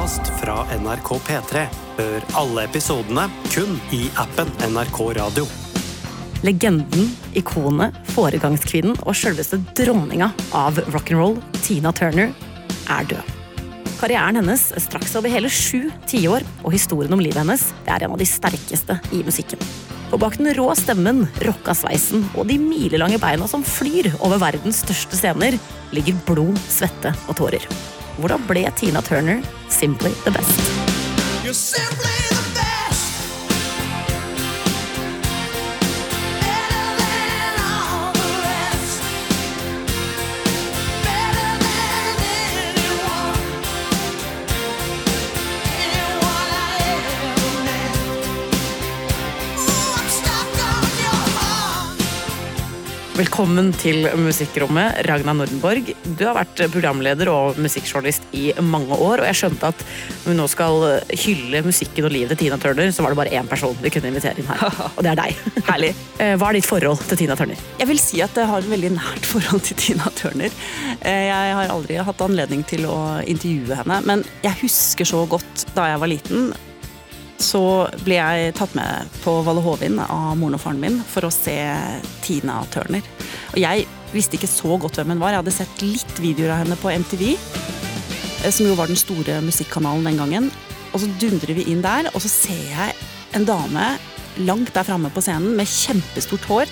podkast 0.00 0.30
fra 0.40 0.64
NRK 0.80 1.08
P3. 1.26 1.64
Hør 1.98 2.22
alle 2.40 2.62
episodene 2.64 3.26
kun 3.52 3.74
i 3.92 4.06
appen 4.16 4.48
NRK 4.72 5.00
Radio. 5.18 5.44
Legenden, 6.40 7.10
ikonet, 7.36 7.92
foregangskvinnen 8.14 8.96
og 9.04 9.12
selveste 9.12 9.60
dronninga 9.76 10.30
av 10.56 10.80
rock'n'roll, 10.94 11.36
Tina 11.60 11.92
Turner, 11.92 12.32
er 12.88 13.12
død. 13.12 13.36
Karrieren 14.00 14.40
hennes 14.40 14.70
straks 14.80 15.12
over 15.20 15.28
hele 15.28 15.52
sju 15.52 15.90
tiår, 16.08 16.48
og 16.64 16.72
historien 16.72 17.12
om 17.12 17.20
livet 17.20 17.42
hennes 17.42 17.68
det 17.84 17.92
er 17.92 18.08
en 18.08 18.16
av 18.16 18.24
de 18.24 18.32
sterkeste 18.32 18.96
i 19.12 19.20
musikken. 19.26 19.60
Og 20.14 20.24
bak 20.24 20.40
den 20.40 20.54
rå 20.56 20.72
stemmen, 20.80 21.26
rocka 21.44 21.76
sveisen 21.76 22.24
og 22.32 22.48
de 22.48 22.56
milelange 22.56 23.20
beina 23.20 23.52
som 23.52 23.60
flyr 23.60 24.14
over 24.22 24.40
verdens 24.48 24.80
største 24.80 25.20
scener, 25.20 25.60
ligger 25.92 26.24
blod, 26.24 26.56
svette 26.72 27.12
og 27.28 27.42
tårer. 27.44 27.68
Hvordan 28.20 28.42
ble 28.44 28.68
Tina 28.76 29.00
Turner 29.00 29.40
simply 29.68 30.12
the 30.24 30.30
best? 30.30 30.60
You're 31.42 31.54
simply 31.54 32.29
Velkommen 53.20 53.66
til 53.76 54.06
Musikkrommet, 54.16 55.02
Ragna 55.04 55.34
Nordenborg. 55.36 55.90
Du 56.16 56.22
har 56.24 56.38
vært 56.38 56.62
programleder 56.72 57.28
og 57.28 57.58
musikkjournalist 57.60 58.30
i 58.38 58.46
mange 58.64 58.96
år, 58.96 59.20
og 59.20 59.26
jeg 59.28 59.36
skjønte 59.42 59.68
at 59.74 59.82
når 60.22 60.30
vi 60.30 60.36
nå 60.38 60.46
skal 60.48 60.86
hylle 61.26 61.60
musikken 61.66 62.06
og 62.08 62.14
livet 62.14 62.32
til 62.32 62.46
Tina 62.46 62.56
Turner, 62.62 62.88
så 62.94 63.04
var 63.04 63.12
det 63.12 63.18
bare 63.20 63.34
én 63.36 63.50
person 63.50 63.76
vi 63.82 63.92
kunne 63.92 64.08
invitere 64.08 64.40
inn 64.40 64.48
her, 64.48 64.64
og 64.96 65.02
det 65.04 65.12
er 65.12 65.20
deg. 65.20 65.42
Herlig. 65.68 65.92
Eh, 66.20 66.34
Hva 66.36 66.50
er 66.50 66.58
ditt 66.58 66.66
forhold 66.68 67.00
til 67.08 67.16
Tina 67.16 67.32
Turner? 67.36 67.60
Jeg 67.80 67.88
vil 67.88 68.00
si 68.00 68.18
at 68.20 68.36
jeg 68.36 68.44
har 68.48 68.60
et 68.60 68.68
veldig 68.68 68.90
nært 68.92 69.24
forhold 69.24 69.62
til 69.64 69.78
Tina 69.80 70.10
Turner. 70.16 70.52
Eh, 71.00 71.22
Jeg 71.30 71.54
har 71.56 71.72
aldri 71.72 71.96
hatt 71.96 72.24
anledning 72.24 72.64
til 72.68 72.84
å 72.88 72.96
intervjue 73.24 73.78
henne, 73.82 74.00
men 74.04 74.24
jeg 74.44 74.60
husker 74.64 75.08
så 75.08 75.22
godt 75.28 75.64
da 75.76 75.88
jeg 75.92 76.02
var 76.02 76.12
liten. 76.12 76.50
Så 77.40 77.62
ble 78.04 78.18
jeg 78.18 78.52
tatt 78.58 78.74
med 78.76 79.08
på 79.24 79.38
Valle 79.46 79.62
Hovin 79.64 79.96
av 80.04 80.34
moren 80.36 80.58
og 80.58 80.60
faren 80.60 80.80
min 80.82 80.98
for 81.08 81.24
å 81.24 81.32
se 81.32 81.56
Tina 82.24 82.58
Turner. 82.72 83.06
Og 83.54 83.58
jeg 83.62 83.86
visste 84.12 84.36
ikke 84.36 84.50
så 84.50 84.76
godt 84.80 85.00
hvem 85.00 85.14
hun 85.14 85.22
var. 85.22 85.32
Jeg 85.32 85.42
hadde 85.42 85.54
sett 85.56 85.84
litt 85.84 86.20
videoer 86.20 86.52
av 86.54 86.62
henne 86.64 86.76
på 86.80 86.92
MTV, 86.92 87.24
eh, 87.32 88.52
som 88.52 88.68
jo 88.68 88.76
var 88.78 88.90
den 88.90 89.00
store 89.00 89.40
musikkanalen 89.46 90.10
den 90.10 90.20
gangen. 90.20 90.50
Og 90.92 91.00
så 91.00 91.10
dundrer 91.22 91.56
vi 91.56 91.68
inn 91.72 91.84
der, 91.84 92.10
og 92.12 92.20
så 92.20 92.30
ser 92.32 92.64
jeg 92.74 92.96
en 93.38 93.46
dame 93.48 93.94
langt 94.44 94.72
der 94.74 94.86
framme 94.86 95.10
på 95.12 95.22
scenen 95.24 95.56
med 95.58 95.68
kjempestort 95.68 96.44
hår, 96.50 96.70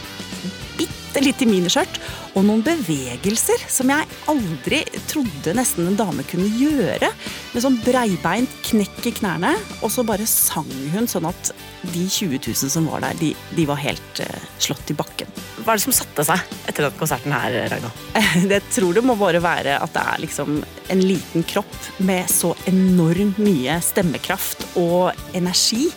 bitte 1.08 1.24
litt 1.24 1.40
i 1.42 1.48
miniskjørt, 1.48 1.98
og 2.36 2.44
noen 2.44 2.60
bevegelser 2.64 3.62
som 3.70 3.88
jeg 3.88 4.06
aldri 4.28 4.82
trodde 5.08 5.54
nesten 5.56 5.88
en 5.88 5.96
dame 5.96 6.24
kunne 6.28 6.48
gjøre. 6.60 7.08
Med 7.54 7.64
sånn 7.64 7.78
breibeint 7.80 8.52
knekk 8.68 9.08
i 9.08 9.14
knærne, 9.16 9.54
og 9.80 9.92
så 9.92 10.04
bare 10.06 10.26
sang 10.28 10.68
hun 10.92 11.08
sånn 11.08 11.28
at 11.30 11.52
de 11.94 12.04
20 12.04 12.42
000 12.44 12.72
som 12.74 12.88
var 12.90 13.06
der, 13.06 13.16
de, 13.22 13.32
de 13.56 13.64
var 13.68 13.80
helt 13.80 14.20
uh, 14.20 14.48
slått 14.60 14.92
i 14.92 14.96
bakken. 14.98 15.30
Hva 15.62 15.72
er 15.72 15.80
det 15.80 15.86
som 15.86 15.96
satte 15.96 16.26
seg 16.28 16.56
etter 16.68 16.88
den 16.88 16.98
konserten 17.00 17.32
her, 17.32 17.56
Ragna? 17.72 17.92
Det 18.52 18.60
tror 18.74 18.96
det 18.96 19.04
må 19.06 19.16
bare 19.18 19.40
være 19.42 19.78
at 19.80 19.94
det 19.94 20.02
er 20.12 20.20
liksom 20.22 20.60
en 20.92 21.02
liten 21.04 21.44
kropp 21.48 22.02
med 22.04 22.28
så 22.32 22.52
enormt 22.68 23.40
mye 23.40 23.78
stemmekraft 23.84 24.66
og 24.80 25.16
energi. 25.36 25.88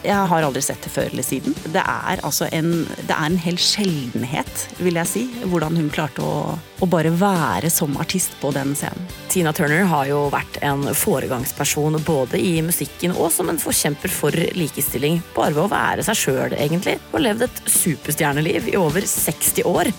Jeg 0.00 0.28
har 0.30 0.44
aldri 0.46 0.62
sett 0.64 0.80
det 0.80 0.90
før 0.94 1.10
eller 1.10 1.24
siden. 1.26 1.54
Det 1.74 1.82
er 1.82 2.22
altså 2.24 2.48
en, 2.56 2.70
det 3.04 3.12
er 3.12 3.26
en 3.26 3.38
hel 3.40 3.58
sjeldenhet, 3.60 4.64
vil 4.80 4.96
jeg 4.96 5.10
si, 5.10 5.24
hvordan 5.44 5.76
hun 5.76 5.90
klarte 5.92 6.24
å, 6.24 6.54
å 6.56 6.88
bare 6.88 7.12
være 7.20 7.68
som 7.72 7.98
artist 8.00 8.32
på 8.40 8.52
den 8.56 8.72
scenen. 8.78 9.10
Tina 9.32 9.52
Turner 9.56 9.84
har 9.90 10.08
jo 10.08 10.22
vært 10.32 10.56
en 10.64 10.86
foregangsperson 10.96 12.00
både 12.06 12.40
i 12.40 12.56
musikken 12.64 13.12
og 13.12 13.28
som 13.34 13.52
en 13.52 13.60
forkjemper 13.60 14.12
for 14.14 14.34
likestilling, 14.56 15.20
bare 15.36 15.52
ved 15.56 15.66
å 15.66 15.70
være 15.72 16.06
seg 16.08 16.22
sjøl, 16.22 16.56
egentlig, 16.56 16.96
og 17.12 17.24
levd 17.26 17.46
et 17.50 17.62
superstjerneliv 17.68 18.72
i 18.72 18.78
over 18.80 19.04
60 19.04 19.68
år. 19.68 19.92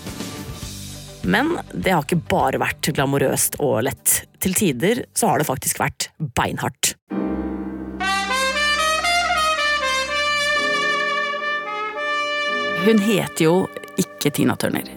Men 1.22 1.54
det 1.70 1.94
har 1.94 2.02
ikke 2.02 2.24
bare 2.26 2.58
vært 2.58 2.90
glamorøst 2.96 3.60
og 3.62 3.84
lett. 3.86 4.24
Til 4.42 4.58
tider 4.58 5.04
så 5.14 5.30
har 5.30 5.38
det 5.38 5.46
faktisk 5.46 5.78
vært 5.78 6.10
beinhardt. 6.34 6.96
Hun 12.82 12.98
heter 12.98 13.44
jo 13.44 13.52
ikke 14.00 14.32
Tina 14.34 14.56
Turner. 14.58 14.88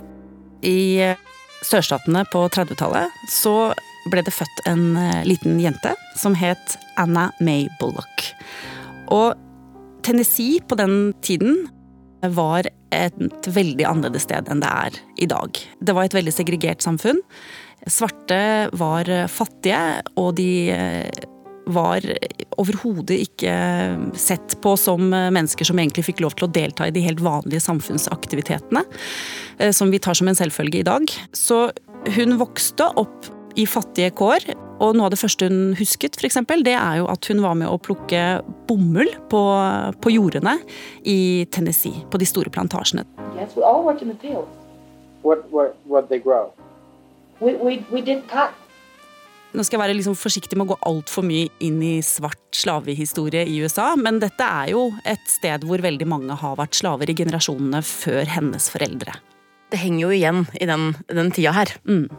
I 0.66 0.98
eh, 1.06 1.20
sørstatene 1.62 2.24
på 2.34 2.40
30-tallet 2.50 3.14
så 3.30 3.76
ble 4.10 4.24
det 4.26 4.34
født 4.34 4.64
en 4.72 4.96
eh, 4.98 5.20
liten 5.30 5.60
jente 5.62 5.92
som 6.18 6.34
het 6.40 6.80
Anna 6.98 7.28
May 7.38 7.68
Bullock. 7.78 8.26
Og 9.14 9.38
Tennessee 10.02 10.64
på 10.66 10.80
den 10.82 11.14
tiden 11.22 11.68
var 12.34 12.66
et 12.96 13.52
veldig 13.54 13.86
annerledes 13.86 14.26
sted 14.26 14.50
enn 14.50 14.66
det 14.66 14.72
er 14.72 15.00
i 15.22 15.30
dag. 15.30 15.62
Det 15.78 15.94
var 15.94 16.10
et 16.10 16.18
veldig 16.18 16.34
segregert 16.34 16.82
samfunn. 16.82 17.22
Svarte 17.86 18.42
var 18.82 19.14
fattige, 19.30 20.02
og 20.18 20.34
de 20.42 20.50
eh, 20.74 21.30
var 21.66 22.06
overhodet 22.62 23.18
ikke 23.26 23.54
sett 24.20 24.58
på 24.64 24.76
som 24.80 25.10
mennesker 25.10 25.68
som 25.68 25.80
egentlig 25.82 26.06
fikk 26.08 26.24
lov 26.24 26.36
til 26.38 26.48
å 26.48 26.52
delta 26.56 26.88
i 26.88 26.94
de 26.96 27.04
helt 27.06 27.24
vanlige 27.24 27.64
samfunnsaktivitetene, 27.66 28.86
eh, 29.58 29.72
som 29.76 29.92
vi 29.92 30.00
tar 30.00 30.18
som 30.18 30.30
en 30.30 30.38
selvfølge 30.38 30.84
i 30.84 30.88
dag. 30.88 31.10
Så 31.34 31.70
hun 32.16 32.38
vokste 32.42 32.90
opp 32.96 33.32
i 33.56 33.66
fattige 33.66 34.12
kår, 34.12 34.50
og 34.84 34.98
noe 34.98 35.08
av 35.08 35.14
det 35.14 35.20
første 35.22 35.48
hun 35.48 35.76
husket, 35.80 36.18
for 36.20 36.28
eksempel, 36.28 36.64
det 36.68 36.76
er 36.76 37.00
jo 37.00 37.08
at 37.12 37.28
hun 37.32 37.40
var 37.44 37.56
med 37.56 37.72
å 37.72 37.80
plukke 37.80 38.42
bomull 38.68 39.12
på, 39.32 39.44
på 40.04 40.12
jordene 40.12 40.58
i 41.08 41.48
Tennessee, 41.56 42.04
på 42.12 42.20
de 42.20 42.28
store 42.28 42.52
plantasjene. 42.52 43.06
Yes, 43.40 43.56
we 43.56 43.64
all 43.64 43.84
worked 43.84 44.04
in 44.04 44.12
the 44.12 44.20
fields. 44.20 44.52
What 45.24 45.50
what 45.50 45.76
what 45.88 46.10
they 46.10 46.20
grow? 46.20 46.52
We, 47.40 47.56
we, 47.56 47.86
we 47.92 48.02
did 48.02 48.28
cotton. 48.28 48.65
Nå 49.56 49.64
skal 49.64 49.78
jeg 49.78 49.86
være 49.86 49.96
liksom 49.96 50.18
forsiktig 50.20 50.58
med 50.60 50.68
å 50.68 50.74
gå 50.74 50.80
altfor 50.90 51.24
mye 51.24 51.48
inn 51.64 51.78
i 51.86 51.94
svart 52.04 52.42
slavehistorie 52.56 53.46
i 53.48 53.62
USA, 53.64 53.94
men 53.96 54.20
dette 54.20 54.44
er 54.44 54.74
jo 54.74 54.90
et 55.08 55.24
sted 55.32 55.64
hvor 55.68 55.84
veldig 55.84 56.08
mange 56.12 56.36
har 56.42 56.58
vært 56.60 56.76
slaver 56.76 57.12
i 57.12 57.16
generasjonene 57.16 57.80
før 57.86 58.28
hennes 58.36 58.68
foreldre. 58.74 59.16
Det 59.72 59.80
henger 59.80 60.04
jo 60.04 60.14
igjen 60.14 60.44
i 60.60 60.68
den, 60.68 60.92
den 61.08 61.32
tida 61.36 61.56
her. 61.56 61.72
Mm. 61.88 62.10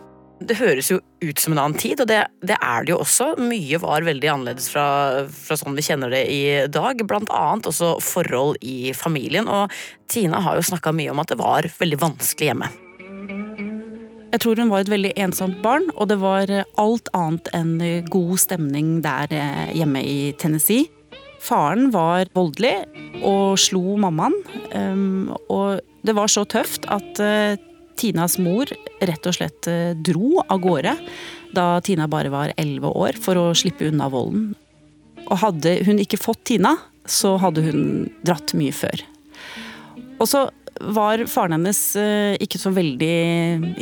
Det 0.49 0.57
høres 0.59 0.91
jo 0.91 0.99
ut 1.25 1.41
som 1.41 1.55
en 1.55 1.61
annen 1.63 1.79
tid, 1.81 2.01
og 2.01 2.09
det, 2.09 2.23
det 2.45 2.57
er 2.57 2.85
det 2.85 2.93
jo 2.93 2.99
også. 3.05 3.31
Mye 3.41 3.81
var 3.81 4.05
veldig 4.05 4.33
annerledes 4.33 4.71
fra, 4.73 4.87
fra 5.33 5.57
sånn 5.61 5.77
vi 5.77 5.85
kjenner 5.85 6.13
det 6.13 6.25
i 6.33 6.43
dag. 6.73 7.01
Blant 7.09 7.33
annet 7.33 7.69
også 7.69 7.95
forhold 8.05 8.61
i 8.65 8.93
familien. 8.97 9.49
Og 9.49 9.73
Tina 10.13 10.43
har 10.45 10.57
jo 10.57 10.67
snakka 10.69 10.93
mye 10.97 11.13
om 11.13 11.25
at 11.25 11.33
det 11.33 11.41
var 11.41 11.69
veldig 11.81 12.03
vanskelig 12.05 12.53
hjemme. 12.53 12.73
Jeg 14.33 14.43
tror 14.43 14.59
hun 14.61 14.73
var 14.73 14.85
et 14.85 14.91
veldig 14.91 15.13
ensomt 15.23 15.61
barn, 15.63 15.87
og 15.95 16.11
det 16.11 16.19
var 16.21 16.51
alt 16.81 17.11
annet 17.17 17.51
enn 17.57 17.77
god 18.11 18.37
stemning 18.43 18.99
der 19.05 19.31
eh, 19.33 19.71
hjemme 19.79 20.03
i 20.03 20.33
Tennessee. 20.41 20.91
Faren 21.43 21.93
var 21.95 22.27
voldelig 22.35 22.75
og 23.25 23.55
slo 23.61 23.95
mammaen, 24.03 24.35
og 25.53 25.79
det 26.07 26.15
var 26.17 26.31
så 26.31 26.43
tøft 26.49 26.89
at 26.93 27.21
eh, 27.23 27.57
Tinas 27.97 28.37
mor 28.43 28.69
rett 29.01 29.27
og 29.29 29.37
slett 29.37 29.69
eh, 29.71 29.95
dro 29.97 30.43
av 30.45 30.61
gårde 30.63 30.93
da 31.57 31.67
Tina 31.85 32.09
bare 32.11 32.33
var 32.33 32.53
elleve 32.61 32.91
år, 32.93 33.17
for 33.21 33.39
å 33.41 33.55
slippe 33.57 33.89
unna 33.89 34.11
volden. 34.13 34.51
Og 35.27 35.41
hadde 35.41 35.79
hun 35.87 36.01
ikke 36.03 36.21
fått 36.21 36.45
Tina, 36.51 36.75
så 37.09 37.37
hadde 37.41 37.65
hun 37.65 37.81
dratt 38.27 38.53
mye 38.59 38.75
før. 38.75 39.03
Og 40.21 40.29
så 40.29 40.47
var 40.81 41.23
faren 41.31 41.57
hennes 41.57 41.81
eh, 41.97 42.35
ikke 42.43 42.61
så 42.61 42.73
veldig 42.75 43.15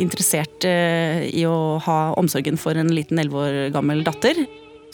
interessert 0.00 0.67
eh, 0.69 1.26
i 1.31 1.44
å 1.49 1.79
ha 1.85 1.99
omsorgen 2.20 2.58
for 2.61 2.79
en 2.79 2.93
liten 2.94 3.20
elleve 3.20 3.43
år 3.43 3.58
gammel 3.75 4.05
datter, 4.06 4.44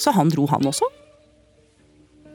så 0.00 0.14
han 0.17 0.32
dro, 0.32 0.47
han 0.50 0.67
også. 0.67 0.88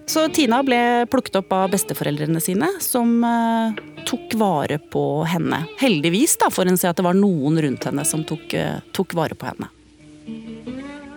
Så 0.05 0.27
Tina 0.29 0.59
ble 0.61 0.79
plukket 1.09 1.39
opp 1.39 1.53
av 1.55 1.71
besteforeldrene 1.73 2.41
sine, 2.43 2.69
som 2.83 3.17
eh, 3.25 3.79
tok 4.05 4.35
vare 4.37 4.77
på 4.77 5.05
henne. 5.29 5.63
Heldigvis, 5.81 6.37
da, 6.41 6.51
får 6.53 6.69
en 6.69 6.81
si 6.81 6.89
at 6.89 6.99
det 6.99 7.07
var 7.07 7.17
noen 7.17 7.57
rundt 7.65 7.89
henne 7.89 8.05
som 8.05 8.25
tok, 8.27 8.53
tok 8.93 9.17
vare 9.17 9.37
på 9.37 9.49
henne. 9.49 9.71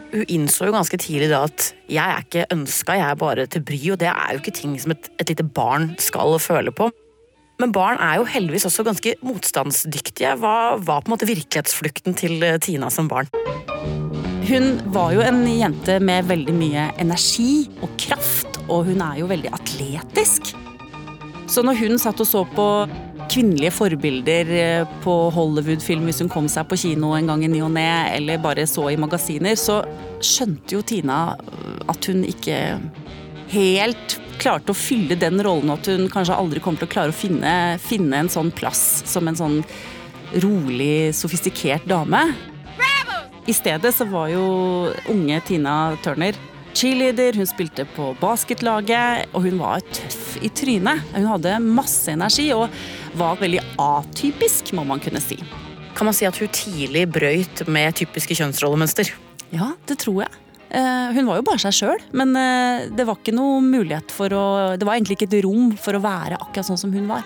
Hun 0.09 0.25
innså 0.33 0.71
jo 0.71 0.73
ganske 0.73 0.97
tidlig 0.97 1.29
da 1.29 1.43
at 1.45 1.67
jeg 1.93 2.01
er 2.01 2.25
ikke 2.25 2.47
ønska, 2.55 2.97
jeg 2.97 3.11
er 3.11 3.21
bare 3.21 3.45
til 3.53 3.65
bry, 3.69 3.83
og 3.93 4.01
det 4.01 4.09
er 4.09 4.33
jo 4.33 4.41
ikke 4.41 4.57
ting 4.57 4.79
som 4.81 4.95
et, 4.97 5.11
et 5.21 5.35
lite 5.35 5.45
barn 5.45 5.93
skal 6.01 6.39
føle 6.41 6.73
på. 6.73 6.89
Men 7.59 7.73
barn 7.75 7.99
er 7.99 8.21
jo 8.21 8.27
heldigvis 8.31 8.69
også 8.69 8.85
ganske 8.87 9.17
motstandsdyktige. 9.27 10.37
Hva 10.39 10.77
var 10.79 11.03
på 11.03 11.11
en 11.11 11.15
måte 11.17 11.27
virkelighetsflukten 11.27 12.15
til 12.19 12.39
eh, 12.47 12.59
Tina 12.63 12.91
som 12.95 13.09
barn? 13.11 13.27
Hun 14.49 14.79
var 14.95 15.11
jo 15.17 15.25
en 15.27 15.43
jente 15.51 15.99
med 16.01 16.29
veldig 16.31 16.55
mye 16.55 16.87
energi 17.03 17.67
og 17.83 17.91
kraft, 18.01 18.61
og 18.69 18.87
hun 18.87 19.03
er 19.05 19.19
jo 19.21 19.27
veldig 19.29 19.51
atletisk. 19.59 20.55
Så 21.51 21.65
når 21.67 21.81
hun 21.83 21.99
satt 21.99 22.23
og 22.23 22.29
så 22.31 22.45
på 22.55 22.69
kvinnelige 23.29 23.75
forbilder 23.75 24.55
eh, 24.55 24.95
på 25.03 25.17
Hollywood-film 25.35 26.07
hvis 26.07 26.23
hun 26.23 26.31
kom 26.31 26.47
seg 26.49 26.71
på 26.71 26.79
kino 26.79 27.11
en 27.19 27.27
gang 27.29 27.43
i 27.43 27.51
ny 27.51 27.65
og 27.67 27.75
ne, 27.75 27.91
eller 28.15 28.39
bare 28.45 28.69
så 28.71 28.87
i 28.93 29.01
magasiner, 29.01 29.59
så 29.59 29.83
skjønte 30.23 30.79
jo 30.79 30.87
Tina 30.87 31.35
at 31.91 32.07
hun 32.07 32.23
ikke 32.29 32.79
helt 33.51 34.21
klarte 34.41 34.75
å 34.75 34.79
fylle 34.79 35.19
den 35.19 35.43
rollen, 35.45 35.71
og 35.73 35.81
at 35.81 35.93
hun 35.93 36.09
kanskje 36.13 36.37
aldri 36.39 36.63
kommer 36.65 36.83
til 36.83 36.89
å 36.91 36.95
klare 36.95 37.15
å 37.15 37.17
finne, 37.17 37.53
finne 37.83 38.25
en 38.25 38.33
sånn 38.33 38.53
plass 38.55 39.03
som 39.09 39.29
en 39.29 39.39
sånn 39.39 39.59
rolig, 40.45 41.11
sofistikert 41.17 41.87
dame. 41.89 42.27
I 43.49 43.55
stedet 43.57 43.95
så 43.97 44.05
var 44.11 44.29
jo 44.29 44.45
unge 45.09 45.41
Tina 45.49 45.75
Turner 46.05 46.37
cheerleader, 46.79 47.35
hun 47.35 47.49
spilte 47.49 47.87
på 47.97 48.13
basketlaget, 48.21 49.33
og 49.35 49.47
hun 49.47 49.59
var 49.61 49.83
tøff 49.95 50.37
i 50.45 50.51
trynet. 50.53 51.03
Hun 51.15 51.29
hadde 51.33 51.57
masse 51.65 52.13
energi 52.13 52.51
og 52.55 52.69
var 53.19 53.41
veldig 53.41 53.63
atypisk, 53.83 54.75
må 54.77 54.85
man 54.89 55.03
kunne 55.03 55.23
si. 55.23 55.41
Kan 55.99 56.07
man 56.07 56.15
si 56.15 56.29
at 56.29 56.39
hun 56.39 56.53
tidlig 56.55 57.09
brøyt 57.11 57.65
med 57.67 57.99
typiske 57.99 58.37
kjønnsrollemønster? 58.39 59.11
Ja, 59.55 59.73
det 59.89 59.99
tror 60.05 60.23
jeg. 60.27 60.48
Eh, 60.71 61.11
Hun 61.17 61.29
var 61.29 61.41
jo 61.41 61.47
bare 61.47 61.63
seg 61.63 61.77
sjøl, 61.77 62.07
men 62.17 62.37
eh, 62.37 62.89
det 62.93 63.07
var 63.09 63.21
ikke 63.21 63.37
noe 63.37 63.61
mulighet 63.65 64.13
for 64.13 64.33
å 64.37 64.47
Det 64.77 64.85
var 64.87 64.99
egentlig 64.99 65.19
ikke 65.19 65.31
et 65.31 65.45
rom 65.47 65.71
for 65.81 65.97
å 65.97 66.03
være 66.05 66.41
akkurat 66.41 66.69
sånn 66.69 66.81
som 66.81 66.93
hun 66.93 67.09
var. 67.09 67.25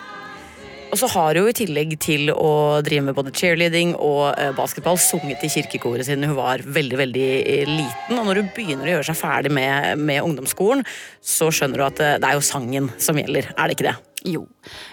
Og 0.92 1.00
så 1.00 1.08
har 1.08 1.38
hun 1.40 1.48
i 1.48 1.54
tillegg 1.56 1.94
til 2.04 2.28
å 2.34 2.82
drive 2.84 3.06
med 3.06 3.16
både 3.16 3.32
cheerleading 3.32 3.94
og 3.96 4.36
eh, 4.36 4.52
basketball 4.54 5.00
sunget 5.00 5.42
i 5.42 5.50
kirkekoret 5.50 6.06
siden 6.06 6.28
hun 6.28 6.36
var 6.36 6.62
veldig 6.62 7.00
veldig 7.00 7.28
liten. 7.70 8.18
Og 8.20 8.28
når 8.28 8.42
hun 8.42 8.52
begynner 8.54 8.90
å 8.90 8.94
gjøre 8.98 9.08
seg 9.08 9.20
ferdig 9.24 9.54
med, 9.56 9.98
med 9.98 10.22
ungdomsskolen, 10.22 10.84
så 11.18 11.48
skjønner 11.50 11.80
du 11.80 11.88
at 11.88 12.06
det 12.22 12.28
er 12.28 12.38
jo 12.38 12.44
sangen 12.44 12.92
som 13.00 13.18
gjelder. 13.18 13.54
Er 13.56 13.64
det 13.66 13.78
ikke 13.80 13.88
det? 13.88 13.98
Jo. 14.22 14.44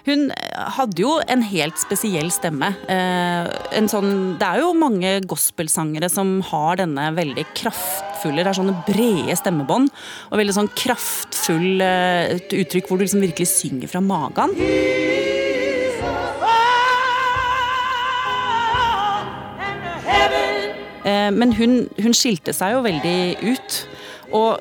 Hun 0.08 0.30
hadde 0.78 1.04
jo 1.04 1.12
en 1.30 1.44
helt 1.46 1.78
spesiell 1.78 2.32
stemme. 2.34 2.72
Eh, 2.90 3.50
sånn, 3.92 4.38
det 4.42 4.48
er 4.48 4.64
jo 4.64 4.72
mange 4.78 5.12
gospelsangere 5.30 6.10
som 6.10 6.40
har 6.50 6.80
denne 6.82 7.10
veldig 7.18 7.46
kraftfulle 7.58 8.44
Det 8.44 8.50
er 8.52 8.58
sånne 8.58 8.80
brede 8.88 9.38
stemmebånd. 9.38 9.92
Og 10.32 10.42
veldig 10.42 10.56
sånn 10.58 10.72
kraftfull 10.74 11.84
eh, 11.86 12.40
uttrykk 12.58 12.90
hvor 12.90 12.98
du 12.98 13.06
liksom 13.06 13.22
virkelig 13.24 13.52
synger 13.54 13.92
fra 13.92 14.02
magen. 14.02 14.56
Eh, 21.06 21.30
Men 21.32 21.54
hun, 21.54 21.84
hun 22.02 22.18
skilte 22.18 22.54
seg 22.56 22.74
jo 22.76 22.84
veldig 22.86 23.20
ut. 23.46 23.80
Og 24.34 24.60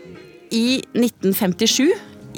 i 0.55 0.81
1957, 0.97 1.88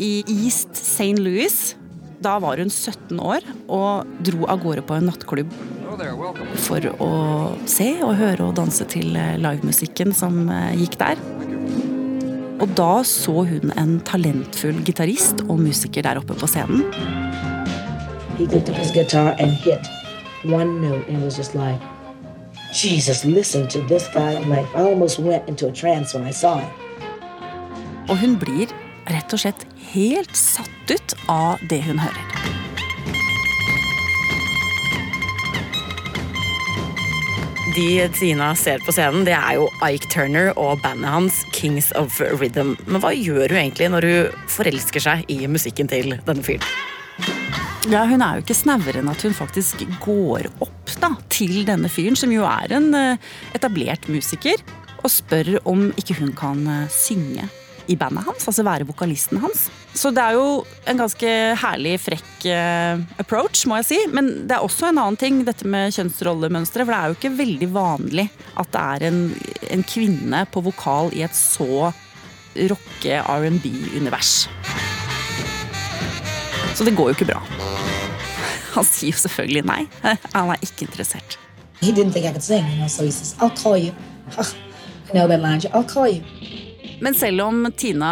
i 0.00 0.10
East 0.26 0.72
St. 0.78 1.18
Louis, 1.20 1.76
da 2.20 2.36
var 2.42 2.60
hun 2.60 2.70
17 2.70 3.20
år 3.20 3.44
og 3.68 4.08
dro 4.26 4.46
av 4.52 4.60
gårde 4.64 4.84
på 4.84 4.96
en 4.96 5.08
nattklubb 5.08 5.52
for 6.60 6.86
å 7.02 7.12
se 7.68 7.88
og 8.04 8.14
høre 8.16 8.46
og 8.46 8.56
danse 8.56 8.84
til 8.92 9.16
eh, 9.18 9.36
livemusikken 9.40 10.14
som 10.16 10.46
eh, 10.52 10.76
gikk 10.80 10.96
der. 11.00 11.20
Og 12.60 12.68
da 12.76 13.02
så 13.08 13.44
hun 13.48 13.72
en 13.80 13.98
talentfull 14.06 14.80
gitarist 14.86 15.42
og 15.48 15.60
musiker 15.60 16.04
der 16.06 16.20
oppe 16.20 16.36
på 16.36 16.48
scenen. 16.48 16.84
He 18.38 18.46
picked 18.46 18.68
up 18.70 18.76
his 18.76 18.92
guitar 18.92 19.34
and 19.38 19.52
hit 19.52 19.88
one 20.44 20.80
note 20.80 21.04
and 21.08 21.24
was 21.24 21.36
just 21.36 21.54
like, 21.54 21.80
Jesus, 22.72 23.24
listen 23.24 23.66
to 23.68 23.80
this 23.88 24.08
guy. 24.14 24.36
I'm 24.36 24.48
like, 24.48 24.68
I 24.76 24.82
almost 24.82 25.18
went 25.18 25.48
into 25.48 25.68
a 25.68 25.72
trance 25.72 26.14
when 26.14 26.24
I 26.24 26.32
saw 26.32 26.58
him. 26.60 26.70
Og 28.08 28.16
hun 28.18 28.38
blir 28.40 28.70
rett 29.10 29.32
og 29.32 29.42
slett 29.42 29.66
helt 29.92 30.36
satt 30.36 30.90
ut 30.90 31.14
av 31.28 31.58
det 31.70 31.82
hun 31.86 31.98
hører. 31.98 32.26
De 37.70 38.08
Tina 38.18 38.50
ser 38.58 38.82
på 38.82 38.92
scenen, 38.92 39.22
det 39.24 39.36
er 39.36 39.54
jo 39.60 39.68
Ike 39.86 40.08
Turner 40.10 40.50
og 40.58 40.80
bandet 40.82 41.10
hans 41.12 41.36
Kings 41.54 41.92
of 41.98 42.18
Rhythm. 42.18 42.74
Men 42.90 43.02
hva 43.02 43.12
gjør 43.14 43.52
hun 43.52 43.60
egentlig 43.60 43.90
når 43.92 44.06
hun 44.08 44.40
forelsker 44.50 45.04
seg 45.04 45.30
i 45.30 45.44
musikken 45.46 45.90
til 45.90 46.16
denne 46.26 46.42
fyren? 46.42 46.66
Ja, 47.88 48.02
Hun 48.04 48.20
er 48.20 48.36
jo 48.36 48.44
ikke 48.44 48.58
snauere 48.58 49.00
enn 49.00 49.08
at 49.08 49.22
hun 49.24 49.32
faktisk 49.34 49.86
går 50.02 50.50
opp 50.60 50.92
da, 51.00 51.14
til 51.32 51.62
denne 51.68 51.88
fyren, 51.88 52.18
som 52.18 52.34
jo 52.34 52.44
er 52.44 52.74
en 52.76 52.90
eh, 52.94 53.30
etablert 53.56 54.10
musiker, 54.10 54.60
og 55.00 55.08
spør 55.08 55.56
om 55.64 55.88
ikke 55.96 56.18
hun 56.18 56.34
kan 56.36 56.60
eh, 56.68 56.90
synge 56.92 57.48
i 57.90 57.96
bandet 57.98 58.24
hans, 58.26 58.46
altså 58.46 58.64
være 58.66 58.86
vokalisten 58.86 59.40
hans. 59.42 59.66
Så 59.96 60.12
det 60.14 60.22
er 60.22 60.36
jo 60.38 60.62
en 60.88 61.00
ganske 61.00 61.30
herlig, 61.58 61.96
frekk 62.04 62.46
eh, 62.46 63.00
approach, 63.18 63.64
må 63.66 63.80
jeg 63.80 63.88
si. 63.88 63.98
Men 64.14 64.30
det 64.46 64.54
er 64.56 64.66
også 64.66 64.90
en 64.90 65.00
annen 65.02 65.18
ting, 65.18 65.40
dette 65.46 65.66
med 65.66 65.90
kjønnsrollemønstre. 65.96 66.86
For 66.86 66.94
det 66.94 67.00
er 67.00 67.10
jo 67.10 67.18
ikke 67.18 67.32
veldig 67.40 67.70
vanlig 67.74 68.28
at 68.60 68.70
det 68.70 68.84
er 68.84 69.08
en, 69.10 69.20
en 69.74 69.84
kvinne 69.90 70.44
på 70.54 70.62
vokal 70.70 71.10
i 71.18 71.24
et 71.26 71.34
så 71.36 71.90
rocke 72.70 73.20
R&B-univers. 73.26 74.32
Så 76.78 76.86
det 76.86 76.94
går 76.96 77.10
jo 77.10 77.18
ikke 77.18 77.30
bra. 77.32 77.42
Han 78.76 78.86
sier 78.86 79.10
jo 79.10 79.24
selvfølgelig 79.26 79.66
nei. 79.66 79.82
Han 80.36 80.54
er 80.54 80.62
ikke 80.62 80.86
interessert. 80.86 81.38
He 81.82 81.90
didn't 81.90 82.12
think 82.12 82.26
I 82.26 82.30
could 82.30 82.44
sing, 82.44 82.66
you 82.68 82.76
know, 82.76 82.88
so 82.88 83.04
he 83.04 83.10
says, 83.10 83.34
I'll 83.40 83.50
call 83.50 83.76
you. 83.76 83.92
I'll 85.14 85.84
call 85.84 86.06
you. 86.06 86.22
Men 87.00 87.16
selv 87.16 87.46
om 87.46 87.64
Tina 87.80 88.10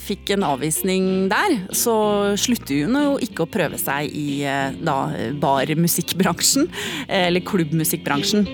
fikk 0.00 0.32
en 0.32 0.46
avvisning 0.48 1.28
der, 1.28 1.58
så 1.76 1.94
slutter 2.40 2.86
hun 2.86 2.96
jo 2.96 3.12
ikke 3.20 3.44
å 3.44 3.50
prøve 3.52 3.80
seg 3.80 4.08
i 4.08 4.40
eh, 4.48 4.72
da, 4.80 4.96
barmusikkbransjen, 5.42 6.70
eller 7.12 7.44
klubbmusikkbransjen. 7.44 8.48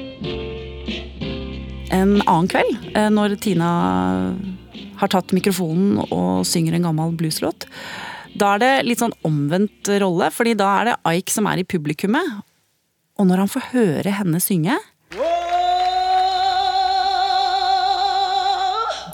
En 1.95 2.19
annen 2.25 2.51
kveld, 2.51 2.75
eh, 2.93 3.09
når 3.15 3.39
Tina 3.43 3.71
har 4.99 5.15
tatt 5.15 5.33
mikrofonen 5.37 6.03
og 6.11 6.45
synger 6.49 6.75
en 6.77 6.91
gammel 6.91 7.15
blueslåt, 7.19 7.69
da 8.39 8.57
er 8.57 8.63
det 8.63 8.73
litt 8.87 9.01
sånn 9.03 9.15
omvendt 9.27 9.89
rolle, 10.03 10.29
fordi 10.35 10.59
da 10.59 10.75
er 10.81 10.91
det 10.91 11.19
Ike 11.21 11.33
som 11.33 11.47
er 11.51 11.63
i 11.63 11.67
publikummet. 11.67 12.43
Og 13.19 13.27
når 13.27 13.45
han 13.45 13.51
får 13.51 13.71
høre 13.73 14.15
henne 14.15 14.43
synge, 14.43 14.77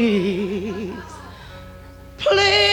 please. 2.18 2.64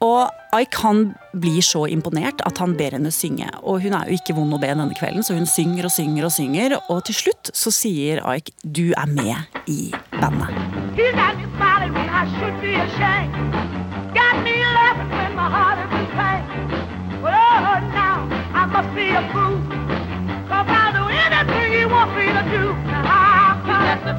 Og 0.00 0.30
Ike 0.50 0.82
han 0.82 1.12
blir 1.32 1.62
så 1.62 1.84
imponert 1.86 2.42
at 2.46 2.58
han 2.58 2.74
ber 2.78 2.96
henne 2.96 3.12
synge. 3.14 3.46
Og 3.62 3.84
hun 3.84 3.94
er 3.94 4.08
jo 4.08 4.18
ikke 4.18 4.34
vond 4.34 4.54
å 4.56 4.58
be 4.58 4.70
denne 4.70 4.96
kvelden, 4.98 5.22
så 5.22 5.36
hun 5.36 5.46
synger 5.46 5.86
og 5.86 5.94
synger 5.94 6.26
og 6.26 6.34
synger. 6.34 6.76
Og 6.90 7.04
til 7.06 7.18
slutt 7.20 7.52
så 7.54 7.70
sier 7.74 8.22
Ike 8.34 8.54
du 8.64 8.90
er 8.98 9.06
med 9.06 9.36
i 9.70 9.92
bandet. 10.18 10.50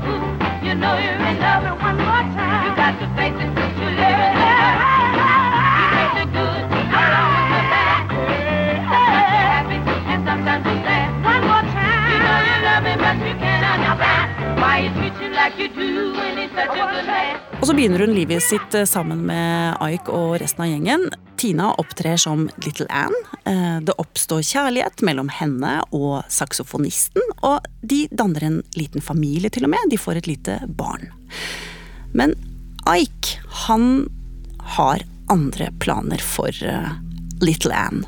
Oh, 0.04 0.64
you 0.64 0.76
know 0.76 0.98
you're 0.98 1.14
in 1.14 1.40
love 1.40 1.64
one 1.82 1.98
more 1.98 2.24
time. 2.36 2.66
You 2.66 2.76
got 2.76 3.00
to 3.00 3.08
face 3.16 3.36
it. 3.36 3.52
You 3.80 3.90
live 4.00 4.20
in 4.20 4.91
Og 17.62 17.68
så 17.68 17.76
begynner 17.78 18.02
hun 18.04 18.14
livet 18.16 18.42
sitt 18.44 18.74
eh, 18.76 18.88
sammen 18.90 19.22
med 19.28 19.78
Ike 19.86 20.12
og 20.12 20.40
resten 20.42 20.64
av 20.66 20.70
gjengen. 20.72 21.04
Tina 21.40 21.70
opptrer 21.82 22.18
som 22.20 22.48
Little 22.66 22.88
Anne. 22.90 23.22
Eh, 23.46 23.78
Det 23.86 23.96
oppstår 24.02 24.42
kjærlighet 24.46 25.04
mellom 25.06 25.30
henne 25.30 25.78
og 25.94 26.24
saksofonisten, 26.30 27.22
og 27.46 27.68
de 27.82 28.08
danner 28.12 28.44
en 28.48 28.62
liten 28.78 29.02
familie 29.02 29.50
til 29.54 29.68
og 29.68 29.74
med. 29.76 29.92
De 29.94 30.00
får 30.02 30.22
et 30.22 30.32
lite 30.32 30.58
barn. 30.68 31.12
Men 32.14 32.36
Ike, 32.90 33.38
han 33.68 34.10
har 34.78 35.06
andre 35.30 35.70
planer 35.80 36.22
for 36.22 36.50
eh, 36.66 36.92
Little 37.42 37.78
Anne. 37.78 38.08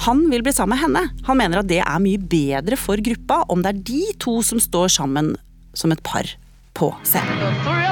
Han 0.00 0.30
vil 0.30 0.42
bli 0.42 0.52
sammen 0.52 0.76
med 0.76 0.82
henne. 0.82 1.10
Han 1.26 1.38
mener 1.38 1.58
at 1.60 1.68
det 1.70 1.82
er 1.84 2.02
mye 2.02 2.18
bedre 2.18 2.76
for 2.80 2.96
gruppa 2.96 3.42
om 3.52 3.62
det 3.62 3.72
er 3.72 3.82
de 3.92 4.02
to 4.22 4.40
som 4.42 4.60
står 4.62 4.88
sammen 4.96 5.34
som 5.74 5.92
et 5.92 6.02
par 6.02 6.26
på 6.74 6.94
scenen. 7.04 7.38
Oh, 7.62 7.82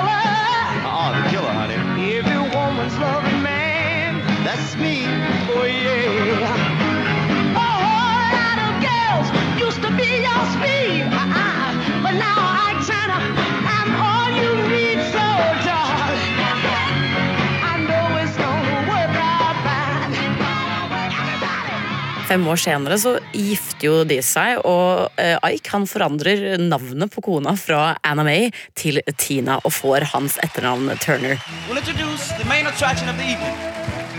Fem 22.31 22.45
år 22.47 22.61
senere 22.63 22.95
så 22.95 23.17
gifter 23.35 23.89
jo 23.89 23.95
de 24.07 24.21
seg, 24.23 24.61
og 24.63 25.19
eh, 25.19 25.35
Ike 25.51 25.73
han 25.73 25.87
forandrer 25.91 26.61
navnet 26.63 27.11
på 27.11 27.25
kona 27.27 27.57
fra 27.59 27.97
Anna 28.07 28.23
May 28.23 28.53
til 28.79 29.01
Tina 29.19 29.57
og 29.67 29.73
får 29.75 30.07
hans 30.13 30.37
etternavn 30.39 30.93
Turner. 31.03 31.43
We'll 31.67 31.81
introduce 31.83 32.31
the 32.39 32.47
main 32.47 32.71
attraction 32.71 33.11
of 33.11 33.19
the 33.19 33.27
evening. 33.27 33.57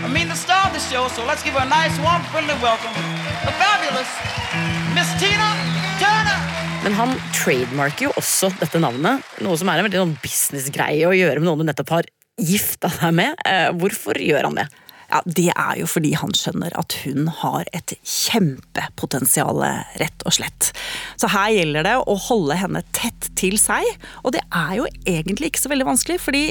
I 0.04 0.12
mean, 0.12 0.28
the 0.28 0.36
star 0.36 0.68
of 0.68 0.76
the 0.76 0.84
show, 0.92 1.08
so 1.08 1.24
let's 1.24 1.40
give 1.40 1.56
her 1.56 1.64
a 1.64 1.70
nice, 1.72 1.96
warm, 2.04 2.20
friendly 2.28 2.52
welcome. 2.60 2.92
The 3.48 3.54
fabulous 3.56 4.12
Miss 4.92 5.08
Tina 5.16 5.48
Turner. 5.96 6.36
Men 6.84 6.92
han 7.00 7.16
trademarker 7.32 8.10
jo 8.10 8.14
også 8.20 8.52
dette 8.60 8.76
navnet, 8.82 9.24
noe 9.40 9.56
som 9.56 9.72
er 9.72 9.80
en 9.80 9.88
veldig 9.88 10.02
sånn 10.04 10.16
businessgreie 10.20 11.08
å 11.08 11.16
gjøre 11.16 11.40
med 11.40 11.48
noen 11.48 11.64
du 11.64 11.70
nettopp 11.70 11.96
har 11.96 12.12
gifta 12.36 12.92
deg 13.00 13.16
med. 13.24 13.40
Eh, 13.48 13.70
Hvorfor 13.80 14.20
gjør 14.20 14.50
han 14.50 14.60
det? 14.60 14.68
Ja, 15.12 15.20
Det 15.26 15.50
er 15.52 15.76
jo 15.76 15.86
fordi 15.90 16.14
han 16.16 16.32
skjønner 16.32 16.72
at 16.80 16.96
hun 17.04 17.28
har 17.42 17.68
et 17.76 17.92
kjempepotensial, 18.00 19.60
rett 20.00 20.24
og 20.24 20.36
slett. 20.38 20.70
Så 21.20 21.28
her 21.34 21.52
gjelder 21.52 21.84
det 21.84 21.96
å 22.00 22.16
holde 22.28 22.56
henne 22.56 22.80
tett 22.96 23.28
til 23.36 23.58
seg, 23.60 23.84
og 24.24 24.32
det 24.32 24.40
er 24.48 24.78
jo 24.80 24.88
egentlig 25.04 25.52
ikke 25.52 25.66
så 25.66 25.72
veldig 25.72 25.90
vanskelig. 25.92 26.20
fordi 26.22 26.46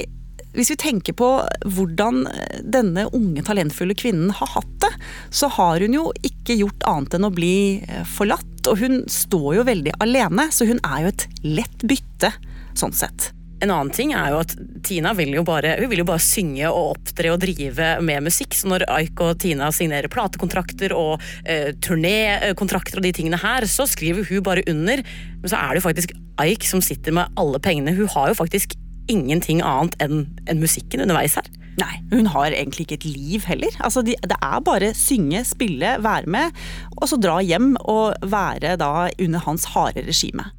hvis 0.52 0.68
vi 0.68 0.76
tenker 0.76 1.16
på 1.16 1.28
hvordan 1.64 2.26
denne 2.60 3.06
unge, 3.16 3.40
talentfulle 3.46 3.96
kvinnen 3.96 4.34
har 4.36 4.50
hatt 4.52 4.72
det, 4.84 4.90
så 5.32 5.48
har 5.56 5.80
hun 5.80 5.96
jo 5.96 6.10
ikke 6.20 6.58
gjort 6.60 6.84
annet 6.88 7.16
enn 7.16 7.28
å 7.28 7.32
bli 7.32 7.54
eh, 7.80 8.02
forlatt. 8.04 8.68
Og 8.68 8.82
hun 8.82 9.00
står 9.10 9.48
jo 9.58 9.68
veldig 9.68 9.96
alene, 10.04 10.50
så 10.52 10.68
hun 10.68 10.82
er 10.84 11.06
jo 11.06 11.12
et 11.14 11.24
lett 11.42 11.86
bytte, 11.88 12.34
sånn 12.78 12.92
sett. 12.94 13.32
En 13.62 13.70
annen 13.70 13.92
ting 13.94 14.10
er 14.16 14.32
jo 14.34 14.40
at 14.42 14.54
Tina 14.82 15.12
vil 15.14 15.30
jo 15.36 15.44
bare, 15.46 15.76
hun 15.78 15.90
vil 15.92 16.02
jo 16.02 16.08
bare 16.08 16.22
synge 16.22 16.66
og 16.66 16.96
opptre 16.96 17.30
og 17.30 17.40
drive 17.44 17.92
med 18.02 18.26
musikk. 18.26 18.56
Så 18.58 18.70
når 18.70 18.84
Ike 18.90 19.28
og 19.28 19.38
Tina 19.42 19.70
signerer 19.74 20.10
platekontrakter 20.10 20.94
og 20.96 21.22
eh, 21.46 21.70
turnékontrakter 21.84 22.98
og 22.98 23.06
de 23.06 23.14
tingene 23.14 23.38
her, 23.38 23.66
så 23.70 23.86
skriver 23.86 24.26
hun 24.26 24.42
bare 24.46 24.66
under. 24.70 25.04
Men 25.38 25.52
så 25.52 25.60
er 25.60 25.70
det 25.70 25.82
jo 25.82 25.88
faktisk 25.88 26.14
Ike 26.42 26.66
som 26.66 26.82
sitter 26.82 27.14
med 27.14 27.30
alle 27.38 27.62
pengene. 27.62 27.94
Hun 27.94 28.10
har 28.10 28.32
jo 28.32 28.40
faktisk 28.42 28.74
ingenting 29.10 29.62
annet 29.66 29.94
enn 30.02 30.24
enn 30.50 30.62
musikken 30.62 31.02
underveis 31.04 31.36
her. 31.38 31.46
Nei, 31.80 31.94
hun 32.10 32.26
har 32.34 32.52
egentlig 32.52 32.84
ikke 32.84 32.98
et 33.00 33.06
liv 33.08 33.46
heller. 33.48 33.76
Altså, 33.80 34.02
de, 34.04 34.16
det 34.28 34.36
er 34.36 34.64
bare 34.64 34.90
synge, 34.98 35.40
spille, 35.48 35.94
være 36.04 36.28
med, 36.30 36.58
og 36.98 37.08
så 37.08 37.16
dra 37.20 37.38
hjem 37.40 37.76
og 37.80 38.18
være 38.28 38.76
da 38.80 39.08
under 39.22 39.46
hans 39.46 39.70
harde 39.72 40.04
regime. 40.04 40.50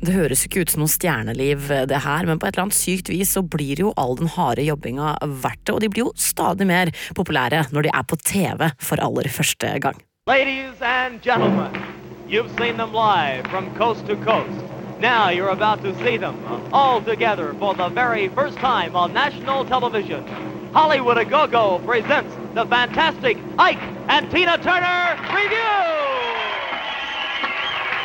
Det 0.00 0.14
høres 0.14 0.46
ikke 0.46 0.62
ut 0.64 0.70
som 0.72 0.80
noe 0.80 0.88
stjerneliv 0.88 1.66
det 1.90 1.98
her, 2.06 2.24
men 2.24 2.40
på 2.40 2.48
et 2.48 2.54
eller 2.54 2.70
annet 2.70 2.78
sykt 2.78 3.10
vis 3.12 3.34
så 3.36 3.42
blir 3.44 3.82
jo 3.82 3.90
all 4.00 4.16
den 4.16 4.30
harde 4.32 4.64
jobbinga 4.64 5.18
verdt 5.42 5.60
det, 5.66 5.74
og 5.74 5.80
de 5.84 5.90
blir 5.92 6.06
jo 6.06 6.12
stadig 6.16 6.64
mer 6.70 6.92
populære 7.18 7.66
når 7.74 7.84
de 7.84 7.92
er 7.92 8.06
på 8.08 8.16
TV 8.24 8.70
for 8.80 9.02
aller 9.04 9.28
første 9.28 9.74
gang. 9.84 9.98
Ladies 10.26 10.80
and 10.80 11.20
gentlemen, 11.20 11.76
you've 12.28 12.48
seen 12.56 12.78
them 12.78 12.94
live 12.96 13.44
from 13.52 13.68
coast 13.76 14.06
to 14.06 14.16
coast. 14.24 14.64
Now 15.00 15.28
you're 15.28 15.52
about 15.52 15.82
to 15.82 15.92
see 16.04 16.16
them 16.16 16.36
all 16.72 17.02
together 17.02 17.54
for 17.58 17.74
the 17.74 17.88
very 17.88 18.28
first 18.28 18.56
time 18.58 18.96
on 18.96 19.12
national 19.12 19.66
television. 19.66 20.24
Hollywood 20.72 21.18
A 21.18 21.24
Go 21.24 21.46
Go 21.46 21.80
presents 21.84 22.32
the 22.54 22.64
fantastic 22.64 23.36
Ike 23.58 23.82
and 24.08 24.30
Tina 24.30 24.56
Turner 24.58 25.18
Review! 25.34 26.09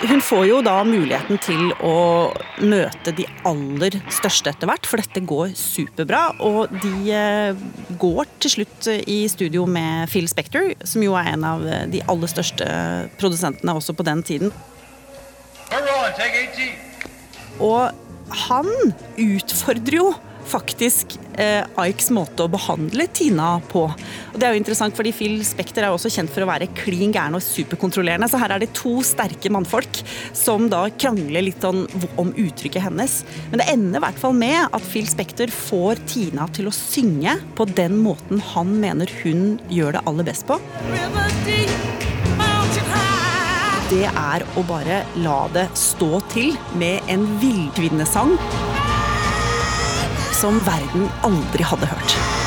Hun 0.05 0.21
får 0.21 0.43
jo 0.45 0.57
da 0.61 0.75
muligheten 0.85 1.39
til 1.41 1.71
å 1.81 2.29
møte 2.61 3.13
de 3.17 3.25
aller 3.47 3.95
største 4.13 4.51
etter 4.51 4.69
hvert, 4.69 4.85
for 4.85 5.01
dette 5.01 5.23
går 5.25 5.55
superbra. 5.57 6.27
Og 6.45 6.73
de 6.83 6.93
eh, 7.15 7.63
går 8.01 8.29
til 8.43 8.53
slutt 8.57 8.89
i 9.09 9.23
studio 9.31 9.65
med 9.65 10.11
Phil 10.11 10.29
Spector, 10.29 10.73
som 10.85 11.01
jo 11.05 11.15
er 11.17 11.31
en 11.33 11.47
av 11.47 11.65
de 11.89 12.03
aller 12.11 12.29
største 12.29 12.67
produsentene 13.17 13.73
også 13.77 13.95
på 13.97 14.05
den 14.05 14.21
tiden. 14.25 14.53
Og 17.63 18.35
han 18.45 18.71
utfordrer 19.17 19.99
jo 19.99 20.09
faktisk 20.45 21.15
eh, 21.41 21.63
Ikes 21.85 22.11
måte 22.15 22.45
å 22.45 22.51
behandle 22.51 23.07
Tina 23.13 23.55
på. 23.71 23.85
Og 23.87 24.37
det 24.39 24.47
er 24.47 24.55
jo 24.55 24.61
interessant, 24.61 24.95
fordi 24.97 25.13
Phil 25.15 25.39
Spekter 25.47 25.85
er 25.85 25.91
jo 25.91 25.97
også 25.99 26.11
kjent 26.13 26.31
for 26.33 26.45
å 26.45 26.49
være 26.49 26.69
klin 26.77 27.13
gæren 27.15 27.37
og 27.37 27.43
superkontrollerende. 27.45 28.29
Så 28.31 28.39
her 28.41 28.55
er 28.55 28.63
det 28.63 28.73
to 28.77 28.97
sterke 29.05 29.51
mannfolk 29.53 30.01
som 30.35 30.69
da 30.71 30.85
krangler 31.01 31.45
litt 31.47 31.65
om, 31.67 31.83
om 32.21 32.31
uttrykket 32.31 32.85
hennes. 32.87 33.19
Men 33.51 33.61
det 33.61 33.69
ender 33.73 33.99
i 33.99 34.05
hvert 34.05 34.21
fall 34.21 34.37
med 34.37 34.59
at 34.69 34.89
Phil 34.91 35.09
Spekter 35.09 35.53
får 35.53 36.03
Tina 36.09 36.47
til 36.55 36.69
å 36.69 36.75
synge 36.75 37.37
på 37.57 37.67
den 37.75 37.99
måten 38.03 38.43
han 38.53 38.77
mener 38.81 39.11
hun 39.23 39.57
gjør 39.71 39.97
det 39.97 40.05
aller 40.09 40.27
best 40.27 40.47
på. 40.49 40.59
Det 43.85 44.07
er 44.09 44.43
å 44.57 44.63
bare 44.65 45.03
la 45.21 45.43
det 45.53 45.67
stå 45.77 46.17
til 46.33 46.55
med 46.81 47.05
en 47.13 47.27
villkvinnesang 47.43 48.33
som 50.45 50.59
verden 50.59 51.09
aldri 51.25 51.63
hadde 51.63 51.87
hørt. 51.89 52.44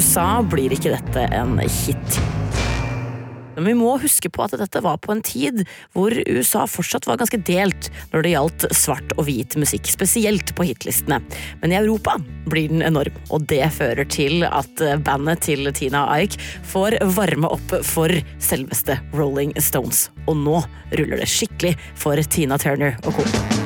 USA 0.00 0.40
blir 0.48 0.72
ikke 0.72 0.94
dette 0.94 1.26
en 1.36 1.58
hit. 1.60 2.14
Men 3.52 3.66
vi 3.66 3.74
må 3.76 3.90
huske 4.00 4.30
på 4.32 4.46
at 4.46 4.54
dette 4.56 4.80
var 4.80 4.96
på 5.04 5.12
en 5.12 5.20
tid 5.20 5.60
hvor 5.92 6.14
USA 6.24 6.62
fortsatt 6.70 7.04
var 7.04 7.18
ganske 7.20 7.42
delt 7.44 7.90
når 8.14 8.24
det 8.24 8.32
gjaldt 8.32 8.66
svart 8.72 9.12
og 9.18 9.26
hvit 9.28 9.58
musikk, 9.60 9.90
spesielt 9.92 10.54
på 10.56 10.70
hitlistene. 10.70 11.20
Men 11.60 11.74
i 11.74 11.80
Europa 11.82 12.16
blir 12.48 12.72
den 12.72 12.80
enorm, 12.86 13.20
og 13.28 13.44
det 13.52 13.66
fører 13.76 14.08
til 14.08 14.48
at 14.48 14.80
bandet 15.04 15.44
til 15.50 15.68
Tina 15.76 16.06
Ike 16.16 16.40
får 16.72 16.96
varme 17.18 17.52
opp 17.52 17.76
for 17.84 18.22
selveste 18.40 18.96
Rolling 19.12 19.52
Stones. 19.60 20.06
Og 20.24 20.40
nå 20.40 20.62
ruller 20.96 21.20
det 21.20 21.28
skikkelig 21.28 21.76
for 21.92 22.16
Tina 22.32 22.56
Turner 22.56 22.96
og 23.04 23.20
co. 23.20 23.59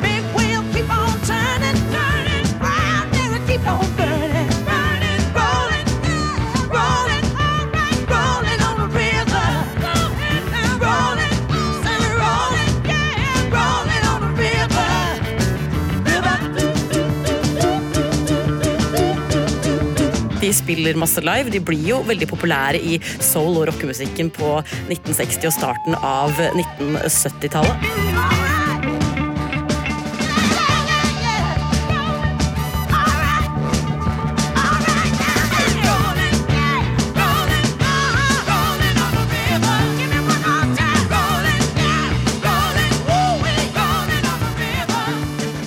spiller 20.65 21.01
masse 21.01 21.25
live, 21.25 21.53
de 21.53 21.63
blir 21.65 21.93
jo 21.93 22.01
veldig 22.09 22.31
populære 22.33 22.81
i 22.81 22.99
soul- 23.21 23.61
og 23.61 23.69
rockemusikken 23.73 24.33
på 24.35 24.57
1960- 24.89 25.53
og 25.53 25.57
starten 25.61 26.01
av 26.01 26.45
1970-tallet. 26.55 28.54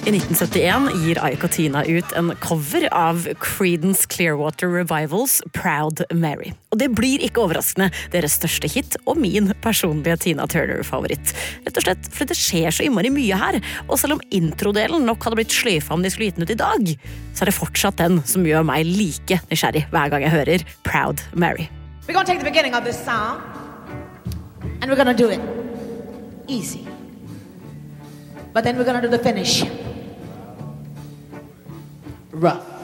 I 0.08 0.12
1971 0.16 0.86
gir 1.04 1.18
og 1.20 1.50
Tina 1.52 1.82
ut 1.84 2.14
en 2.16 2.30
cover 2.40 2.86
av 2.96 3.26
Creedence 3.44 4.08
Clearwater 4.08 4.70
Revivals 4.72 5.42
Proud 5.52 6.00
Mary. 6.16 6.54
Og 6.72 6.80
det 6.80 6.88
blir 6.96 7.20
ikke 7.26 7.42
overraskende 7.44 7.90
deres 8.14 8.38
største 8.40 8.70
hit 8.72 8.96
og 9.04 9.18
min 9.20 9.50
personlige 9.60 10.16
Tina 10.24 10.46
Turner-favoritt. 10.48 11.34
Rett 11.66 11.80
og 11.82 11.84
slett 11.84 12.08
fordi 12.08 12.32
det 12.32 12.38
skjer 12.40 12.78
så 12.78 12.86
innmari 12.86 13.12
mye 13.12 13.36
her, 13.42 13.58
og 13.90 14.00
selv 14.00 14.16
om 14.16 14.22
introdelen 14.32 15.04
nok 15.04 15.28
hadde 15.28 15.42
blitt 15.42 15.52
sløyfa 15.52 15.98
om 15.98 16.06
de 16.06 16.14
skulle 16.14 16.30
gitt 16.30 16.40
den 16.40 16.48
ut 16.48 16.56
i 16.56 16.60
dag, 16.62 16.94
så 17.36 17.44
er 17.44 17.52
det 17.52 17.56
fortsatt 17.58 18.00
den 18.00 18.22
som 18.24 18.48
gjør 18.48 18.64
meg 18.70 18.88
like 18.88 19.42
nysgjerrig 19.52 19.90
hver 19.92 20.14
gang 20.14 20.24
jeg 20.24 20.36
hører 20.38 20.64
Proud 20.88 21.26
Mary. 21.36 21.68
We're 22.08 22.16
to 22.16 22.24
take 22.24 22.40
the 22.40 22.48
beginning 22.48 22.80
of 22.80 22.88
this 22.88 22.96
song 23.04 23.44
and 24.80 24.88
we're 24.88 25.04
to 25.04 25.12
do 25.12 25.28
it 25.28 25.44
easy. 26.48 26.88
But 28.54 28.64
then 28.64 28.78
we're 28.78 28.88
gonna 28.88 29.04
do 29.04 29.12
the 29.12 29.20
finish 29.20 29.66
rough. 32.41 32.77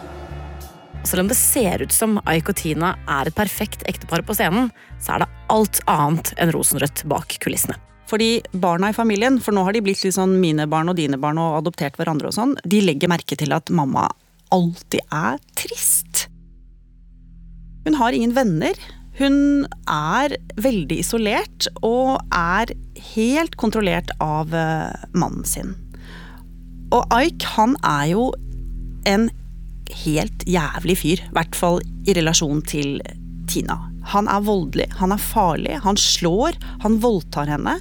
Selv 1.03 1.25
om 1.25 1.27
det 1.27 1.36
ser 1.36 1.81
ut 1.83 1.91
som 1.91 2.19
Ike 2.31 2.53
og 2.53 2.60
Tina 2.60 2.93
er 3.12 3.27
et 3.27 3.36
perfekt 3.36 3.83
ektepar 3.89 4.24
på 4.24 4.36
scenen, 4.38 4.69
så 5.03 5.15
er 5.15 5.24
det 5.24 5.31
alt 5.51 5.81
annet 5.91 6.31
enn 6.39 6.53
rosenrødt 6.55 7.03
bak 7.12 7.36
kulissene. 7.43 7.75
Fordi 8.07 8.43
barna 8.51 8.91
i 8.91 8.95
familien, 8.95 9.39
for 9.41 9.55
nå 9.55 9.63
har 9.65 9.75
de 9.75 9.81
blitt 9.83 10.03
litt 10.05 10.15
sånn 10.15 10.38
mine 10.39 10.67
barn 10.69 10.91
og 10.91 10.98
dine 11.00 11.19
barn 11.19 11.39
og 11.41 11.60
adoptert 11.60 11.98
hverandre 12.00 12.29
og 12.29 12.36
sånn, 12.36 12.55
de 12.63 12.81
legger 12.83 13.12
merke 13.12 13.38
til 13.39 13.55
at 13.55 13.72
mamma 13.74 14.07
alltid 14.53 15.01
er 15.12 15.39
trist. 15.60 16.27
Hun 17.83 17.98
har 18.00 18.15
ingen 18.15 18.36
venner. 18.36 18.77
Hun 19.17 19.65
er 19.91 20.38
veldig 20.62 21.00
isolert 21.03 21.67
og 21.86 22.22
er 22.33 22.72
helt 23.13 23.57
kontrollert 23.62 24.13
av 24.24 24.53
eh, 24.55 25.07
mannen 25.13 25.45
sin. 25.45 25.75
Og 26.93 27.03
Ike, 27.13 27.50
han 27.57 27.75
er 27.81 28.12
jo 28.13 28.27
en 29.10 29.27
helt 30.03 30.45
jævlig 30.50 30.97
fyr. 31.00 31.23
I 31.23 31.35
hvert 31.38 31.57
fall 31.57 31.81
i 32.07 32.15
relasjon 32.17 32.63
til 32.67 33.00
Tina. 33.50 33.77
Han 34.12 34.27
er 34.27 34.43
voldelig, 34.43 34.89
han 35.00 35.13
er 35.15 35.21
farlig, 35.21 35.77
han 35.83 35.97
slår, 36.00 36.57
han 36.83 36.97
voldtar 37.03 37.47
henne. 37.51 37.77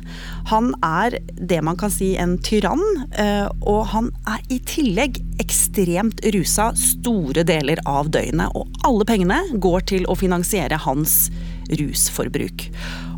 Han 0.51 0.71
er 0.87 1.17
det 1.35 1.59
man 1.67 1.79
kan 1.81 1.91
si 1.91 2.13
en 2.21 2.37
tyrann, 2.45 2.83
eh, 3.19 3.49
og 3.67 3.89
han 3.91 4.11
er 4.31 4.43
i 4.53 4.61
tillegg 4.69 5.19
ekstremt 5.43 6.23
rusa 6.35 6.71
store 6.79 7.47
deler 7.49 7.83
av 7.91 8.13
døgnet. 8.15 8.55
Og 8.55 8.71
alle 8.87 9.07
pengene 9.09 9.41
går 9.63 9.89
til 9.95 10.07
å 10.07 10.19
finansiere 10.19 10.79
hans 10.85 11.27
rusforbruk. 11.73 12.69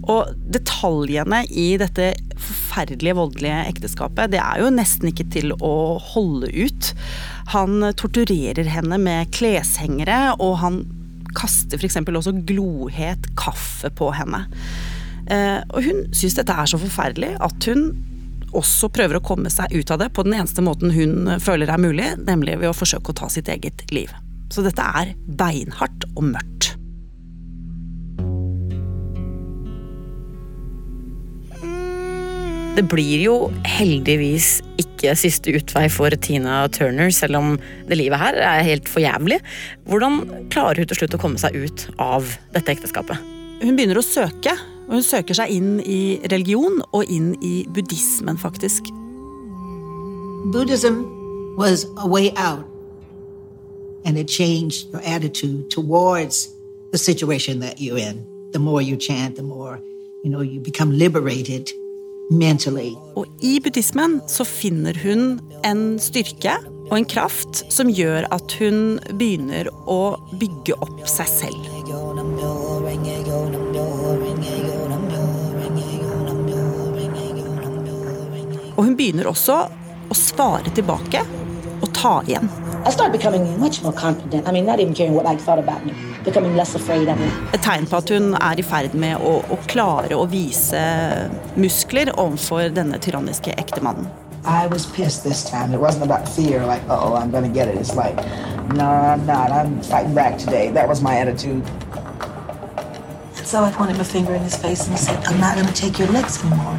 Og 0.09 0.33
detaljene 0.53 1.45
i 1.49 1.75
dette 1.81 2.13
forferdelige 2.75 3.15
voldelige 3.15 3.61
ekteskapet, 3.69 4.33
det 4.33 4.41
er 4.43 4.61
jo 4.61 4.73
nesten 4.73 5.11
ikke 5.11 5.27
til 5.31 5.53
å 5.63 5.99
holde 6.03 6.51
ut. 6.51 6.93
Han 7.55 7.93
torturerer 7.95 8.65
henne 8.67 8.99
med 8.99 9.31
kleshengere, 9.33 10.35
og 10.41 10.59
han 10.59 10.85
kaster 11.35 11.79
f.eks. 11.79 11.97
også 11.97 12.35
glohet 12.47 13.31
kaffe 13.37 13.91
på 13.91 14.11
henne. 14.15 14.45
Eh, 15.31 15.63
og 15.71 15.83
hun 15.85 16.05
syns 16.15 16.37
dette 16.37 16.53
er 16.53 16.67
så 16.69 16.79
forferdelig 16.79 17.35
at 17.41 17.71
hun 17.71 17.95
også 18.55 18.91
prøver 18.95 19.19
å 19.19 19.25
komme 19.25 19.51
seg 19.51 19.73
ut 19.75 19.91
av 19.91 19.99
det 19.99 20.13
på 20.15 20.23
den 20.23 20.37
eneste 20.37 20.63
måten 20.63 20.93
hun 20.95 21.41
føler 21.43 21.71
er 21.71 21.81
mulig, 21.81 22.07
nemlig 22.23 22.61
ved 22.61 22.71
å 22.71 22.77
forsøke 22.77 23.11
å 23.11 23.19
ta 23.25 23.31
sitt 23.33 23.51
eget 23.51 23.87
liv. 23.91 24.13
Så 24.53 24.63
dette 24.63 24.85
er 24.85 25.15
beinhardt 25.27 26.07
og 26.15 26.29
mørkt. 26.29 26.74
Det 32.75 32.83
blir 32.91 33.21
jo 33.23 33.35
heldigvis 33.71 34.57
ikke 34.83 35.13
siste 35.15 35.53
utvei 35.55 35.85
for 35.95 36.11
Tina 36.19 36.65
Turner, 36.75 37.13
selv 37.15 37.39
om 37.39 37.53
det 37.87 38.01
livet 38.01 38.19
her 38.19 38.35
er 38.43 38.65
helt 38.67 38.89
for 38.91 38.99
jævlig. 38.99 39.37
Hvordan 39.87 40.25
klarer 40.51 40.83
hun 40.83 40.89
til 40.91 40.99
slutt 40.99 41.15
å 41.15 41.21
komme 41.23 41.39
seg 41.39 41.55
ut 41.55 41.85
av 42.03 42.33
dette 42.57 42.75
ekteskapet? 42.75 43.21
Hun 43.63 43.79
begynner 43.79 44.01
å 44.01 44.03
søke, 44.03 44.57
og 44.89 44.97
hun 44.97 45.07
søker 45.07 45.39
seg 45.39 45.53
inn 45.55 45.77
i 45.87 46.19
religion 46.33 46.81
og 46.91 47.07
inn 47.07 47.37
i 47.47 47.63
buddhismen, 47.71 48.43
faktisk. 48.43 48.91
Buddhism 50.51 51.05
was 51.55 51.87
a 52.03 52.09
way 52.11 52.33
out, 52.35 52.67
and 54.05 54.19
it 54.19 54.27
changed 54.27 54.91
your 54.91 55.03
attitude 55.07 55.71
towards 55.71 56.51
the 56.91 56.99
situation 56.99 57.61
that 57.61 57.79
you're 57.79 58.03
in. 58.03 58.27
The 58.51 58.59
more 58.59 58.83
you 58.83 58.97
chant, 58.97 59.37
the 59.37 59.47
more 59.47 59.79
you 60.25 60.31
know 60.31 60.43
you 60.43 60.59
become 60.59 60.91
liberated 60.91 61.71
mentally. 62.31 62.95
Og 63.17 63.27
i 63.45 63.59
buddhismen 63.61 64.21
så 64.29 64.45
finner 64.45 64.97
hun 65.03 65.39
en 65.65 65.85
styrke 66.03 66.57
og 66.91 66.97
en 66.99 67.09
kraft 67.09 67.65
som 67.73 67.91
gjør 67.91 68.29
at 68.35 68.57
hun 68.61 68.99
begynner 69.19 69.71
å 69.91 70.17
bygge 70.41 70.77
opp 70.85 71.05
seg 71.09 71.31
selv. 71.31 71.71
Og 78.75 78.83
hun 78.83 78.97
begynner 78.99 79.31
også 79.31 79.59
å 80.11 80.17
svare 80.19 80.73
tilbake 80.75 81.23
og 81.81 81.91
ta 81.97 82.19
igjen. 82.27 82.51
I 82.85 82.91
started 82.93 83.13
becoming 83.13 83.47
much 83.59 83.83
more 83.83 83.95
confident. 83.97 84.47
I 84.47 84.53
mean, 84.53 84.67
not 84.67 84.81
even 84.81 84.95
caring 84.95 85.15
what 85.15 85.27
I 85.27 85.37
thought 85.37 85.59
about 85.59 85.87
me, 85.87 85.95
Et 86.27 87.61
tegn 87.63 87.87
på 87.87 87.97
at 88.01 88.11
hun 88.15 88.35
er 88.39 88.61
i 88.61 88.65
ferd 88.65 88.95
med 88.97 89.21
å, 89.21 89.37
å 89.45 89.59
klare 89.69 90.17
å 90.17 90.25
vise 90.31 90.81
muskler 91.61 92.13
overfor 92.17 92.73
denne 92.73 92.99
tyranniske 92.99 93.53
ektemannen. 93.61 94.09
I 94.45 94.67
was 94.67 94.85
pissed 94.87 95.25
this 95.25 95.43
time. 95.45 95.73
It 95.73 95.81
wasn't 95.81 96.05
about 96.05 96.29
fear, 96.29 96.67
like, 96.67 96.83
oh, 96.89 97.15
I'm 97.15 97.31
gonna 97.31 97.49
get 97.49 97.69
it. 97.69 97.77
It's 97.77 97.95
like, 97.97 98.17
no, 98.75 98.85
I'm 98.85 99.25
not. 99.27 99.51
I'm 99.51 99.81
fighting 99.83 100.15
back 100.15 100.39
today. 100.39 100.71
That 100.71 100.89
was 100.89 101.01
my 101.01 101.17
attitude. 101.17 101.65
So 103.45 103.63
I 103.65 103.71
pointed 103.71 103.97
my 103.97 104.05
finger 104.05 104.35
in 104.35 104.43
his 104.43 104.57
face 104.57 104.89
and 104.89 104.99
said, 104.99 105.25
I'm 105.27 105.41
not 105.41 105.57
gonna 105.57 105.73
take 105.73 105.99
your 105.99 106.09
licks 106.09 106.45
anymore. 106.45 106.79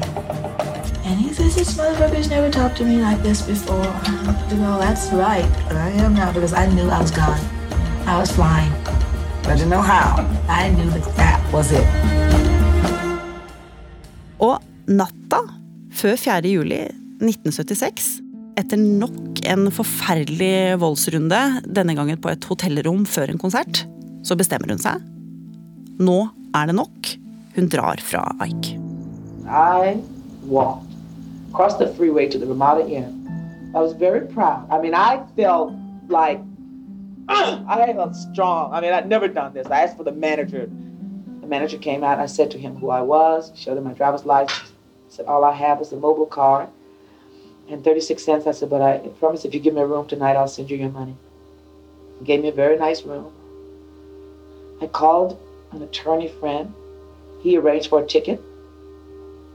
And 1.05 1.19
he 1.19 1.34
says, 1.34 1.55
this 1.55 1.77
motherfucker's 1.77 2.29
never 2.29 2.49
talked 2.49 2.77
to 2.77 2.84
me 2.84 3.01
like 3.01 3.21
this 3.21 3.41
before. 3.41 3.86
You 4.49 4.58
know, 4.58 4.77
that's 4.79 5.12
right. 5.13 5.45
I 5.71 5.89
am 6.01 6.15
now 6.15 6.34
because 6.34 6.53
I 6.53 6.65
knew 6.73 6.89
I 6.89 7.01
was 7.01 7.12
gone. 7.12 7.39
I 8.08 8.19
was 8.19 8.31
flying. 8.31 8.71
I 9.45 9.53
didn't 9.53 9.69
know 9.69 9.81
how. 9.81 10.25
I 10.49 10.69
knew 10.73 10.89
that 10.89 11.05
that 11.17 11.39
was 11.53 11.69
it. 11.69 11.86
Og 14.41 14.58
natta 14.89 15.43
før 15.93 16.15
4. 16.17 16.49
juli 16.49 16.79
1976, 17.21 18.08
etter 18.58 18.81
nok 18.81 19.43
en 19.45 19.67
forferdelig 19.69 20.79
voldsrunde, 20.81 21.41
denne 21.69 21.93
gangen 21.93 22.17
på 22.17 22.34
et 22.34 22.47
hotellrom 22.49 23.05
før 23.05 23.36
en 23.36 23.41
konsert, 23.41 23.84
så 24.25 24.34
bestemmer 24.34 24.73
hun 24.73 24.81
seg. 24.81 25.05
Nå 26.01 26.17
er 26.58 26.71
det 26.71 26.77
nok. 26.81 27.13
Hun 27.55 27.69
drar 27.69 28.01
fra 28.01 28.25
Ike. 28.41 28.79
I 29.45 30.01
walked 30.49 30.89
across 31.53 31.77
the 31.77 31.93
freeway 31.93 32.25
to 32.34 32.41
the 32.41 32.49
Ramada 32.49 32.81
Inn. 32.89 33.13
I 33.75 33.79
was 33.79 33.93
very 33.93 34.25
proud. 34.25 34.65
I 34.73 34.81
mean, 34.81 34.95
I 34.97 35.21
felt 35.38 35.71
like 36.10 36.41
I 37.29 37.91
felt 37.93 38.15
strong. 38.15 38.71
I 38.73 38.81
mean, 38.81 38.93
I'd 38.93 39.09
never 39.09 39.27
done 39.27 39.53
this. 39.53 39.67
I 39.67 39.81
asked 39.81 39.97
for 39.97 40.03
the 40.03 40.11
manager. 40.11 40.67
The 41.41 41.47
manager 41.47 41.77
came 41.77 42.03
out. 42.03 42.19
I 42.19 42.27
said 42.27 42.51
to 42.51 42.59
him 42.59 42.75
who 42.75 42.89
I 42.89 43.01
was, 43.01 43.51
showed 43.55 43.77
him 43.77 43.83
my 43.83 43.93
driver's 43.93 44.25
license. 44.25 44.73
Said, 45.09 45.25
All 45.25 45.43
I 45.43 45.53
have 45.53 45.81
is 45.81 45.91
a 45.91 45.97
mobile 45.97 46.27
card 46.27 46.69
and 47.69 47.83
36 47.83 48.23
cents. 48.23 48.47
I 48.47 48.51
said, 48.51 48.69
But 48.69 48.81
I 48.81 48.97
promise 49.19 49.43
if 49.43 49.53
you 49.53 49.59
give 49.59 49.73
me 49.73 49.81
a 49.81 49.88
room 49.88 50.07
tonight, 50.07 50.35
I'll 50.35 50.47
send 50.47 50.69
you 50.69 50.77
your 50.77 50.91
money. 50.91 51.15
He 52.19 52.25
gave 52.25 52.41
me 52.41 52.49
a 52.49 52.53
very 52.53 52.77
nice 52.77 53.03
room. 53.03 53.33
I 54.81 54.88
called 54.88 55.39
an 55.71 55.81
attorney 55.81 56.27
friend. 56.27 56.73
He 57.41 57.57
arranged 57.57 57.89
for 57.89 58.03
a 58.03 58.05
ticket 58.05 58.41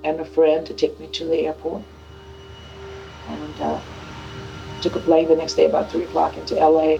and 0.02 0.18
a 0.18 0.24
friend 0.24 0.66
to 0.66 0.74
take 0.74 0.98
me 0.98 1.06
to 1.08 1.24
the 1.24 1.46
airport. 1.46 1.84
And 3.28 3.60
uh, 3.60 3.80
took 4.80 4.96
a 4.96 5.00
plane 5.00 5.28
the 5.28 5.36
next 5.36 5.54
day 5.54 5.66
about 5.66 5.90
3 5.90 6.04
o'clock 6.04 6.36
into 6.36 6.54
LA. 6.54 6.96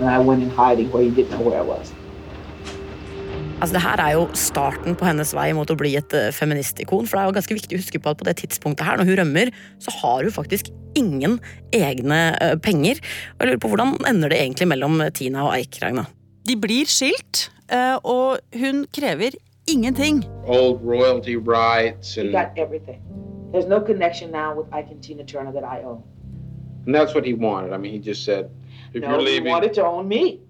And 0.00 0.08
I 0.08 0.18
went 0.18 0.42
in 0.42 0.50
hiding 0.50 0.90
where 0.92 1.02
he 1.02 1.10
didn't 1.10 1.30
know 1.30 1.42
where 1.48 1.58
I 1.58 1.66
was. 1.66 1.92
Altså, 3.60 3.74
det 3.74 3.82
her 3.82 3.98
er 3.98 4.12
jo 4.14 4.26
starten 4.38 4.94
på 4.94 5.06
hennes 5.08 5.32
vei 5.34 5.48
mot 5.56 5.66
å 5.66 5.74
bli 5.78 5.96
et 5.98 6.12
eh, 6.14 6.28
feministikon. 6.30 7.08
For 7.08 7.18
det 7.18 7.22
er 7.22 7.30
jo 7.30 7.36
ganske 7.40 7.56
viktig 7.58 7.74
å 7.74 7.80
huske 7.80 7.98
på 7.98 8.12
at 8.12 8.20
på 8.20 8.26
det 8.28 8.36
tidspunktet 8.38 8.86
her, 8.86 9.00
når 9.00 9.08
hun 9.08 9.18
rømmer, 9.18 9.50
så 9.82 9.94
har 9.98 10.22
hun 10.22 10.34
faktisk 10.34 10.70
ingen 10.98 11.40
egne 11.74 12.20
eh, 12.38 12.54
penger. 12.62 13.00
Og 13.34 13.42
jeg 13.42 13.50
lurer 13.50 13.62
på 13.64 13.72
Hvordan 13.72 13.96
ender 14.06 14.30
det 14.30 14.38
egentlig 14.38 14.68
mellom 14.70 15.02
Tina 15.18 15.48
og 15.48 15.56
Eik, 15.56 15.80
Ragna? 15.82 16.06
De 16.46 16.54
blir 16.54 16.86
skilt, 16.86 17.48
eh, 17.66 17.96
og 18.06 18.38
hun 18.54 18.84
krever 18.94 19.34
ingenting. 19.66 20.22
Old 20.46 20.78
royalty 20.86 21.34
rights 21.34 22.14
He 22.14 22.22
and, 22.22 22.32
got 22.32 22.54
everything. 22.56 23.02
There's 23.50 23.66
no 23.66 23.80
connection 23.80 24.30
now 24.30 24.54
with 24.54 24.70
Ike 24.72 24.92
and 24.92 25.02
Tina 25.02 25.24
Turner 25.24 25.52
that 25.52 25.64
I 25.64 25.82
own. 25.82 26.04
and 26.86 26.94
that's 26.94 27.12
what 27.14 27.26
he 27.26 27.34
wanted. 27.34 27.74
I 27.74 27.76
mean, 27.76 27.92
he 27.92 27.98
just 27.98 28.24
said, 28.24 28.50
if 28.94 29.02
no, 29.02 29.10
you're 29.10 29.22
leaving, 29.22 29.46
you 29.46 29.50
wanted 29.50 29.74
to 29.74 29.84
own 29.84 30.08
me. 30.08 30.40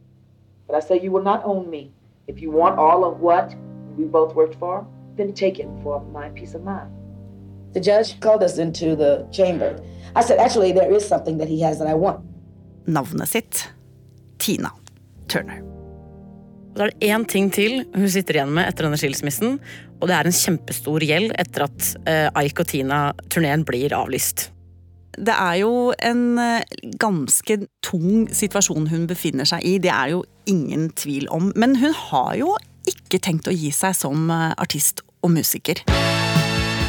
But 0.66 0.76
I 0.76 0.80
say 0.80 1.00
you 1.00 1.10
will 1.10 1.22
not 1.22 1.44
own 1.44 1.70
me. 1.70 1.92
If 2.26 2.40
you 2.42 2.50
want 2.50 2.78
all 2.78 3.04
of 3.04 3.20
what 3.20 3.54
we 3.96 4.04
both 4.04 4.34
worked 4.34 4.56
for, 4.58 4.86
then 5.16 5.32
take 5.32 5.58
it 5.58 5.68
for 5.82 6.00
my 6.12 6.28
peace 6.30 6.54
of 6.54 6.62
mind. 6.62 6.90
The 7.74 7.80
judge 7.80 8.20
called 8.20 8.42
us 8.42 8.58
into 8.58 8.96
the 8.96 9.26
chamber. 9.30 9.78
I 10.14 10.22
said, 10.22 10.38
actually, 10.38 10.72
there 10.72 10.92
is 10.92 11.06
something 11.06 11.38
that 11.38 11.48
he 11.48 11.60
has 11.62 11.78
that 11.78 11.88
I 11.88 11.94
want. 11.94 12.24
Navnet 12.86 13.28
sitt 13.28 13.68
Tina 14.38 14.70
Turner. 15.28 15.62
Da 16.76 16.86
er 16.86 16.92
det 16.94 17.08
én 17.10 17.24
ting 17.26 17.50
til 17.50 17.80
hun 17.94 18.08
sitter 18.08 18.38
igjen 18.38 18.52
med 18.54 18.68
etter 18.68 18.86
denne 18.86 18.98
skilsmissen, 19.00 19.56
og 19.98 20.08
det 20.08 20.14
er 20.14 20.28
en 20.28 20.36
kjempestor 20.36 21.02
gjeld 21.02 21.34
etter 21.34 21.64
at 21.66 21.88
eh, 22.06 22.44
Ike 22.46 22.62
og 22.62 22.70
Tina-turneen 22.70 23.64
blir 23.66 23.94
avlyst. 23.96 24.52
Det 25.18 25.34
er 25.34 25.58
jo 25.62 25.92
en 25.98 26.38
eh, 26.38 26.62
ganske 27.00 27.58
tung 27.82 28.28
situasjon 28.30 28.88
hun 28.92 29.06
befinner 29.10 29.48
seg 29.48 29.64
i, 29.66 29.76
det 29.82 29.90
er 29.90 30.14
jo 30.14 30.22
ingen 30.46 30.90
tvil 30.96 31.28
om. 31.34 31.50
Men 31.58 31.76
hun 31.82 31.94
har 32.08 32.36
jo 32.38 32.54
ikke 32.88 33.20
tenkt 33.22 33.50
å 33.50 33.54
gi 33.54 33.72
seg 33.74 33.96
som 33.98 34.30
eh, 34.30 34.54
artist 34.56 35.02
og 35.22 35.34
musiker. 35.34 35.82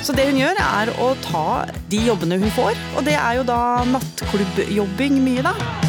Så 0.06 0.16
det 0.16 0.30
hun 0.30 0.40
gjør, 0.40 0.62
er 0.64 0.94
å 1.04 1.12
ta 1.26 1.66
de 1.92 2.06
jobbene 2.06 2.40
hun 2.40 2.54
får, 2.56 2.78
og 2.96 3.04
det 3.10 3.18
er 3.20 3.42
jo 3.42 3.48
da 3.50 3.62
nattklubbjobbing 3.90 5.20
mye, 5.26 5.44
da. 5.50 5.89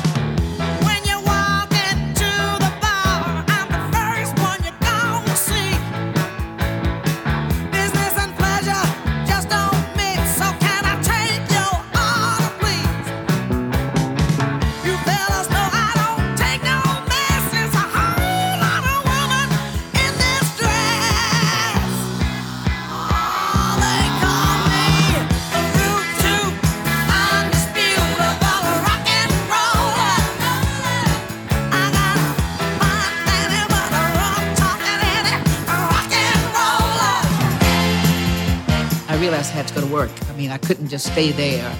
Mean, 40.40 40.50
I 40.50 40.58
couldn't 40.58 40.88
just 40.88 41.12
stay 41.12 41.32
there 41.32 41.70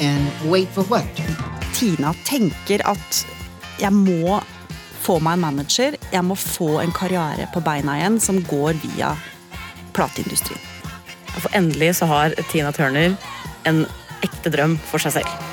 and 0.00 0.50
wait 0.50 0.68
for 0.68 0.84
what? 0.84 1.04
Tina 1.74 2.14
tenker 2.24 2.82
at 2.86 3.24
jeg 3.78 3.92
må 3.94 4.38
få 5.02 5.18
meg 5.22 5.38
en 5.38 5.44
manager, 5.46 5.96
jeg 6.12 6.22
må 6.26 6.36
få 6.38 6.78
en 6.82 6.94
karriere 6.94 7.48
på 7.54 7.62
beina 7.64 7.96
igjen 7.98 8.18
som 8.22 8.38
går 8.46 8.78
via 8.84 9.14
plateindustrien. 9.96 10.62
For 11.38 11.50
endelig 11.58 11.96
så 12.00 12.08
har 12.10 12.34
Tina 12.50 12.70
Turner 12.74 13.14
en 13.66 13.84
ekte 14.26 14.50
drøm 14.54 14.76
for 14.90 15.02
seg 15.02 15.18
selv. 15.18 15.46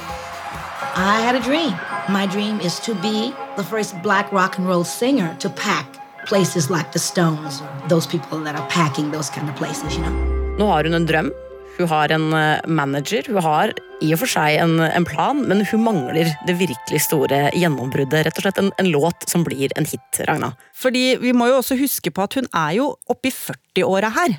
I 0.96 1.22
had 1.26 1.36
a 1.36 1.44
dream. 1.44 1.74
My 2.10 2.26
dream 2.26 2.60
is 2.62 2.80
to 2.86 2.94
be 3.02 3.34
the 3.58 3.64
first 3.64 3.98
black 4.04 4.32
rock 4.32 4.58
and 4.58 4.68
roll 4.68 4.86
singer 4.86 5.36
to 5.40 5.50
pack 5.50 5.98
places 6.26 6.70
like 6.70 6.92
the 6.92 7.00
Stones, 7.00 7.62
those 7.90 8.08
people 8.08 8.40
that 8.46 8.56
are 8.56 8.68
packing 8.70 9.12
those 9.12 9.30
kind 9.30 9.50
of 9.50 9.56
places, 9.56 9.98
you 9.98 10.04
know. 10.04 10.14
Nå 10.58 10.68
har 10.72 10.84
hun 10.84 10.94
en 10.94 11.06
drøm. 11.06 11.34
Hun 11.78 11.90
har 11.92 12.12
en 12.16 12.34
eh, 12.34 12.68
manager. 12.68 13.28
Hun 13.28 13.44
har 13.44 13.74
i 14.04 14.12
og 14.16 14.22
for 14.22 14.32
seg 14.32 14.60
en, 14.62 14.80
en 14.80 15.08
plan, 15.08 15.42
men 15.48 15.64
hun 15.68 15.84
mangler 15.84 16.32
det 16.48 16.58
virkelig 16.60 17.02
store 17.04 17.50
gjennombruddet. 17.56 18.26
Rett 18.28 18.40
og 18.40 18.48
slett 18.48 18.62
en, 18.62 18.72
en 18.80 18.92
låt 18.92 19.28
som 19.30 19.44
blir 19.48 19.74
en 19.76 19.88
hit, 19.88 20.22
Ragna. 20.28 20.54
Fordi 20.76 21.18
vi 21.22 21.36
må 21.36 21.50
jo 21.52 21.60
også 21.60 21.80
huske 21.80 22.14
på 22.16 22.24
at 22.24 22.38
hun 22.40 22.48
er 22.56 22.78
jo 22.80 22.90
oppi 23.12 23.34
40-åra 23.36 24.14
her. 24.16 24.38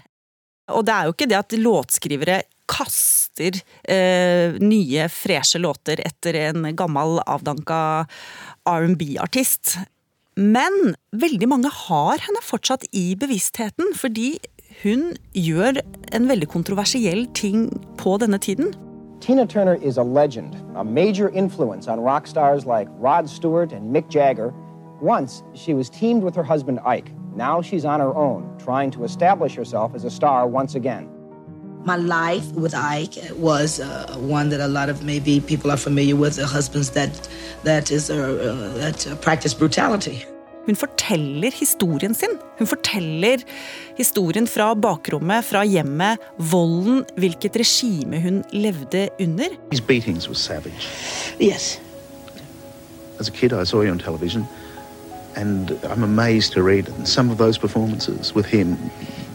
Og 0.74 0.86
det 0.86 0.94
er 0.94 1.06
jo 1.06 1.14
ikke 1.14 1.28
det 1.30 1.38
at 1.38 1.58
låtskrivere 1.60 2.40
kaster 2.66 3.60
eh, 3.86 4.56
nye, 4.58 5.06
freshe 5.12 5.60
låter 5.62 6.00
etter 6.02 6.40
en 6.48 6.72
gammel, 6.76 7.20
avdanka 7.22 7.78
R&B-artist. 8.66 9.76
Men 10.36 10.96
veldig 11.16 11.48
mange 11.48 11.70
har 11.72 12.20
henne 12.20 12.42
fortsatt 12.44 12.84
i 12.96 13.14
bevisstheten, 13.18 13.94
fordi 13.96 14.34
hun 14.82 15.16
gjør 15.34 15.80
en 16.12 16.28
veldig 16.28 16.48
kontroversiell 16.48 17.26
ting 17.34 17.70
på 17.98 18.16
denne 18.20 18.38
tiden. 18.38 18.74
Tina 19.20 19.46
Turner 19.46 19.74
is 19.74 19.96
a 19.96 20.02
legend, 20.02 20.54
a 20.76 20.84
major 20.84 21.28
influence 21.30 21.88
on 21.88 22.00
rock 22.00 22.26
stars 22.26 22.66
like 22.66 22.88
Rod 22.98 23.28
Stewart 23.28 23.72
and 23.72 23.94
Mick 23.94 24.10
Jagger. 24.10 24.52
Once, 25.00 25.42
she 25.54 25.74
was 25.74 25.90
teamed 25.90 26.22
with 26.22 26.34
her 26.36 26.44
husband 26.44 26.80
Ike. 26.84 27.10
Now 27.34 27.62
she's 27.62 27.84
on 27.84 28.00
her 28.00 28.14
own, 28.14 28.56
trying 28.58 28.90
to 28.92 29.04
establish 29.04 29.54
herself 29.54 29.94
as 29.94 30.04
a 30.04 30.10
star 30.10 30.46
once 30.46 30.74
again. 30.74 31.08
My 31.84 31.96
life 31.96 32.52
with 32.52 32.74
Ike 32.74 33.16
was 33.36 33.80
uh, 33.80 34.16
one 34.18 34.48
that 34.50 34.60
a 34.60 34.68
lot 34.68 34.88
of 34.88 35.02
maybe 35.02 35.40
people 35.40 35.70
are 35.70 35.76
familiar 35.76 36.16
with. 36.16 36.36
The 36.36 36.46
husbands 36.46 36.90
that 36.90 37.28
that 37.62 37.90
is 37.90 38.10
uh, 38.10 38.14
uh, 38.14 38.78
that 38.78 39.06
uh, 39.06 39.16
practice 39.16 39.54
brutality. 39.54 40.24
Hun 40.66 40.76
forteller 40.76 41.50
historien 41.54 42.14
sin. 42.14 42.28
Hun 42.58 42.66
forteller 42.66 43.42
historien 43.96 44.46
fra 44.50 44.74
bakrommet, 44.74 45.44
fra 45.44 45.64
hjemmet, 45.64 46.18
volden, 46.38 47.04
hvilket 47.16 47.56
regime 47.56 48.20
hun 48.20 48.44
levde 48.52 49.08
under. 49.20 49.48
His 49.70 49.80
beatings 49.80 50.28
were 50.28 50.34
savage. 50.38 50.88
Yes. 51.40 51.80
As 53.20 53.28
a 53.28 53.32
kid, 53.32 53.52
I 53.52 53.64
saw 53.64 53.82
you 53.82 53.90
on 53.90 53.98
television, 53.98 54.44
and 55.36 55.70
I'm 55.84 56.02
amazed 56.04 56.52
to 56.52 56.62
read 56.62 56.84
some 57.04 57.30
of 57.32 57.38
those 57.38 57.58
performances 57.58 58.34
with 58.34 58.46
him. 58.46 58.76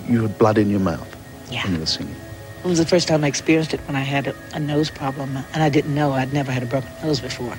You 0.09 0.21
had 0.21 0.37
blood 0.37 0.57
in 0.57 0.69
your 0.69 0.79
mouth 0.83 1.07
Yeah. 1.51 1.63
when 1.63 1.73
you 1.73 1.79
were 1.79 1.85
singing. 1.97 2.15
It 2.63 2.67
was 2.67 2.77
the 2.77 2.85
first 2.85 3.07
time 3.07 3.23
I 3.23 3.27
experienced 3.27 3.73
it 3.73 3.79
when 3.87 3.95
I 3.95 4.03
had 4.03 4.27
a, 4.27 4.33
a 4.53 4.59
nose 4.59 4.91
problem, 4.91 5.37
and 5.53 5.63
I 5.63 5.69
didn't 5.69 5.95
know 5.95 6.11
I'd 6.11 6.33
never 6.33 6.51
had 6.51 6.63
a 6.63 6.65
broken 6.67 6.89
nose 7.03 7.19
before. 7.21 7.55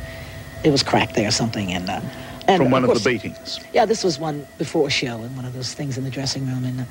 It 0.64 0.70
was 0.70 0.82
cracked 0.84 1.14
there 1.16 1.26
or 1.26 1.32
something, 1.32 1.72
and 1.72 1.90
uh, 1.90 2.00
and 2.48 2.62
From 2.62 2.70
one 2.70 2.84
of, 2.84 2.88
course- 2.88 3.04
the 3.04 3.10
beatings. 3.10 3.60
Yeah, 3.72 3.84
this 3.86 4.02
was 4.04 4.18
one 4.18 4.46
before 4.58 4.86
a 4.88 4.90
show 4.90 5.20
and 5.22 5.34
one 5.36 5.44
of 5.44 5.52
those 5.54 5.74
things 5.74 5.96
in 5.98 6.04
the 6.04 6.10
dressing 6.10 6.46
room. 6.46 6.64
And 6.64 6.80
uh, 6.80 6.84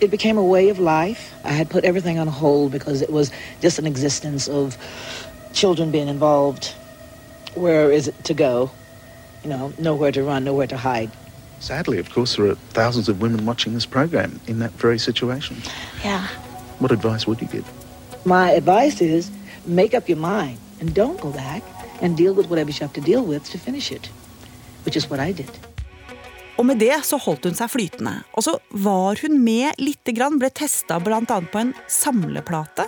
it 0.00 0.10
became 0.10 0.36
a 0.38 0.44
way 0.44 0.68
of 0.68 0.78
life. 0.78 1.32
I 1.44 1.52
had 1.52 1.70
put 1.70 1.84
everything 1.84 2.18
on 2.18 2.26
hold 2.26 2.72
because 2.72 3.02
it 3.02 3.10
was 3.10 3.30
just 3.60 3.78
an 3.78 3.86
existence 3.86 4.48
of 4.48 4.76
children 5.52 5.90
being 5.90 6.08
involved. 6.08 6.74
Where 7.54 7.90
is 7.92 8.08
it 8.08 8.24
to 8.24 8.34
go? 8.34 8.70
You 9.44 9.50
know, 9.50 9.72
nowhere 9.78 10.12
to 10.12 10.22
run, 10.22 10.44
nowhere 10.44 10.66
to 10.66 10.76
hide. 10.76 11.10
Sadly, 11.60 11.98
of 11.98 12.10
course, 12.10 12.36
there 12.36 12.46
are 12.46 12.54
thousands 12.72 13.08
of 13.08 13.20
women 13.20 13.44
watching 13.44 13.74
this 13.74 13.86
program 13.86 14.40
in 14.46 14.58
that 14.60 14.70
very 14.72 14.98
situation. 14.98 15.56
Yeah. 16.02 16.26
What 16.78 16.90
advice 16.90 17.26
would 17.26 17.40
you 17.40 17.46
give? 17.48 17.66
My 18.24 18.50
advice 18.52 19.00
is 19.00 19.30
make 19.66 19.92
up 19.94 20.08
your 20.08 20.18
mind 20.18 20.58
and 20.80 20.94
don't 20.94 21.20
go 21.20 21.30
back 21.30 21.62
and 22.00 22.16
deal 22.16 22.32
with 22.32 22.48
whatever 22.48 22.70
you 22.70 22.78
have 22.80 22.94
to 22.94 23.00
deal 23.02 23.22
with 23.24 23.44
to 23.50 23.58
finish 23.58 23.92
it, 23.92 24.08
Og 26.60 26.66
med 26.68 26.80
det 26.82 26.92
så 27.08 27.16
holdt 27.16 27.46
hun 27.48 27.56
seg 27.56 27.70
flytende. 27.72 28.18
Og 28.36 28.44
så 28.44 28.56
var 28.84 29.20
hun 29.22 29.38
med 29.40 29.78
lite 29.80 30.12
grann, 30.12 30.36
ble 30.40 30.50
testa 30.52 30.98
bl.a. 31.00 31.24
på 31.24 31.62
en 31.62 31.72
samleplate. 31.88 32.84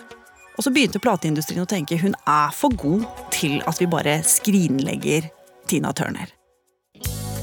Og 0.58 0.66
så 0.66 0.72
begynte 0.74 1.00
plateindustrien 1.00 1.64
å 1.64 1.68
tenke 1.70 1.96
hun 2.02 2.12
er 2.28 2.52
for 2.52 2.74
god 2.76 3.06
til 3.32 3.62
at 3.64 3.80
vi 3.80 3.88
bare 3.88 4.18
skrinlegger 4.28 5.30
Tina 5.70 5.94
Turner. 5.96 6.28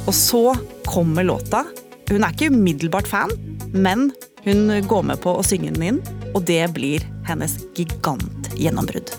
Og 0.06 0.14
så 0.14 0.54
kommer 0.86 1.26
låta. 1.26 1.64
Hun 2.10 2.24
er 2.24 2.34
ikke 2.34 2.54
umiddelbart 2.54 3.10
fan, 3.10 3.34
men 3.74 4.12
hun 4.46 4.70
går 4.88 5.10
med 5.10 5.22
på 5.26 5.34
å 5.38 5.46
synge 5.46 5.74
den 5.76 5.88
inn, 5.90 6.04
og 6.34 6.46
det 6.50 6.64
blir 6.78 7.06
hennes 7.30 7.58
gigantgjennombrudd. 7.78 9.18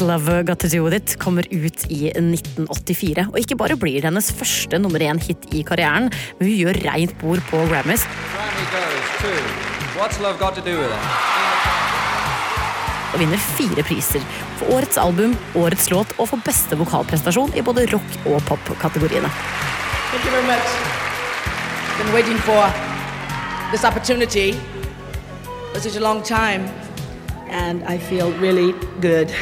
Love 0.00 0.44
Got 0.44 0.60
To 0.60 0.68
Do 0.68 0.84
With 0.84 0.96
It 0.96 1.16
kommer 1.18 1.44
ut 1.50 1.84
i 1.90 2.10
1984. 2.10 3.26
Og 3.32 3.38
ikke 3.40 3.56
bare 3.56 3.76
blir 3.76 4.00
det 4.00 4.08
hennes 4.08 4.30
første 4.32 4.78
nummer 4.78 5.02
én-hit 5.02 5.48
i 5.54 5.62
karrieren, 5.66 6.10
men 6.38 6.48
hun 6.48 6.56
gjør 6.56 6.80
reint 6.86 7.16
bord 7.20 7.42
på 7.50 7.64
Grammys. 7.70 8.06
Grammy 8.34 8.64
goes 8.74 9.12
to 9.20 9.34
What's 9.98 10.20
Love 10.22 10.38
Got 10.38 10.56
to 10.56 10.64
Do 10.64 10.78
with 10.78 10.94
It? 10.94 11.40
og 13.10 13.18
vinner 13.18 13.40
fire 13.42 13.82
priser 13.82 14.22
for 14.58 14.70
årets 14.76 14.98
album, 15.00 15.34
årets 15.58 15.88
låt 15.90 16.12
og 16.18 16.28
for 16.30 16.42
beste 16.46 16.78
vokalprestasjon 16.78 17.56
i 17.58 17.64
både 17.66 17.86
rock- 17.90 18.26
og 18.26 18.42
pop-kategoriene. 18.46 19.30
Thank 20.10 20.24
you 20.24 20.30
very 20.30 20.46
much. 20.46 20.68
Been 21.98 22.12
waiting 22.14 22.38
for 22.38 22.70
this 23.72 23.84
opportunity 23.84 24.52
for 25.72 25.80
such 25.80 25.96
a 25.96 26.00
long 26.00 26.22
time, 26.22 26.68
and 27.50 27.82
I 27.82 27.98
feel 27.98 28.32
really 28.40 28.72
good. 29.00 29.34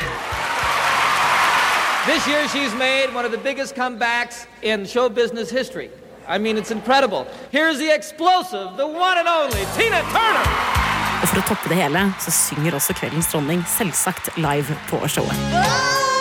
This 2.08 2.26
year 2.26 2.48
she's 2.48 2.74
made 2.74 3.12
one 3.12 3.26
of 3.26 3.32
the 3.32 3.36
biggest 3.36 3.74
comebacks 3.74 4.46
in 4.62 4.86
show 4.86 5.10
business 5.10 5.50
history. 5.50 5.90
I 6.26 6.38
mean, 6.38 6.56
it's 6.56 6.70
incredible. 6.70 7.26
Here's 7.52 7.76
the 7.76 7.94
explosive, 7.94 8.78
the 8.78 8.86
one 8.86 9.18
and 9.18 9.28
only 9.28 9.66
Tina 9.76 10.00
Turner. 10.08 10.46
Og 11.20 11.28
for 11.28 11.42
å 11.42 11.46
toppe 11.50 11.68
det 11.68 11.76
hele 11.82 12.06
så 12.24 12.32
synger 12.32 12.80
også 12.80 12.96
kveldens 12.96 13.28
dronning 13.28 13.60
selvsagt 13.76 14.38
live 14.40 14.78
på 14.88 15.04
showet. 15.04 16.17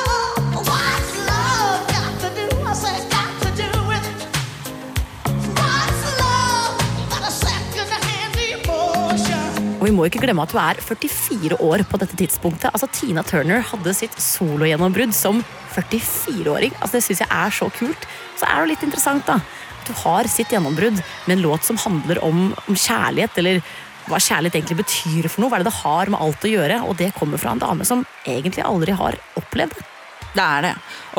Vi 9.88 9.94
må 9.96 10.04
ikke 10.04 10.20
glemme 10.20 10.44
at 10.44 10.52
hun 10.52 10.60
er 10.60 10.80
44 10.84 11.62
år 11.64 11.82
på 11.88 11.98
dette 12.02 12.18
tidspunktet. 12.20 12.74
Altså 12.74 12.90
Tina 12.92 13.22
Turner 13.24 13.62
hadde 13.70 13.94
sitt 13.96 14.18
sologjennombrudd 14.20 15.14
som 15.16 15.40
44-åring. 15.78 16.74
Altså 16.82 16.98
Det 16.98 17.04
syns 17.06 17.22
jeg 17.24 17.32
er 17.32 17.54
så 17.56 17.70
kult. 17.72 18.08
Så 18.36 18.50
er 18.50 18.60
det 18.60 18.74
litt 18.74 18.84
interessant 18.84 19.24
da 19.30 19.38
at 19.40 19.92
hun 19.94 20.00
har 20.02 20.28
sitt 20.28 20.52
gjennombrudd 20.52 20.98
med 21.00 21.38
en 21.38 21.44
låt 21.46 21.64
som 21.64 21.80
handler 21.80 22.20
om, 22.20 22.50
om 22.68 22.76
kjærlighet, 22.76 23.40
eller 23.40 23.62
hva 24.10 24.20
kjærlighet 24.20 24.58
egentlig 24.60 24.82
betyr 24.82 25.30
for 25.32 25.46
noe. 25.46 25.54
Hva 25.54 25.62
er 25.62 25.64
det 25.64 25.70
det 25.70 25.80
har 25.80 26.12
med 26.12 26.24
alt 26.26 26.44
å 26.44 26.52
gjøre? 26.52 26.82
Og 26.84 27.00
det 27.00 27.14
kommer 27.16 27.40
fra 27.40 27.54
en 27.56 27.64
dame 27.64 27.88
som 27.88 28.04
egentlig 28.28 28.66
aldri 28.68 28.98
har 28.98 29.16
opplevd 29.40 29.78
det. 29.80 29.86
Det 30.34 30.44
er 30.44 30.68
det. 30.68 30.74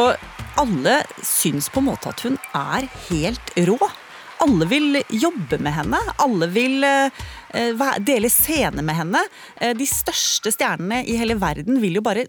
Og 0.05 0.61
alle 0.61 0.99
syns 1.25 1.71
på 1.73 1.81
en 1.81 1.89
måte 1.89 2.13
at 2.13 2.21
hun 2.27 2.37
er 2.53 2.91
helt 3.09 3.57
rå. 3.71 3.81
Alle 4.45 4.69
vil 4.71 5.03
jobbe 5.09 5.59
med 5.59 5.75
henne. 5.75 6.01
Alle 6.23 6.49
vil 6.53 6.85
eh, 6.85 7.87
dele 8.05 8.31
scene 8.31 8.85
med 8.87 8.99
henne. 8.99 9.23
Eh, 9.61 9.75
de 9.77 9.87
største 9.89 10.53
stjernene 10.55 11.03
i 11.07 11.17
hele 11.19 11.39
verden 11.41 11.81
vil 11.83 11.99
jo 11.99 12.05
bare 12.07 12.29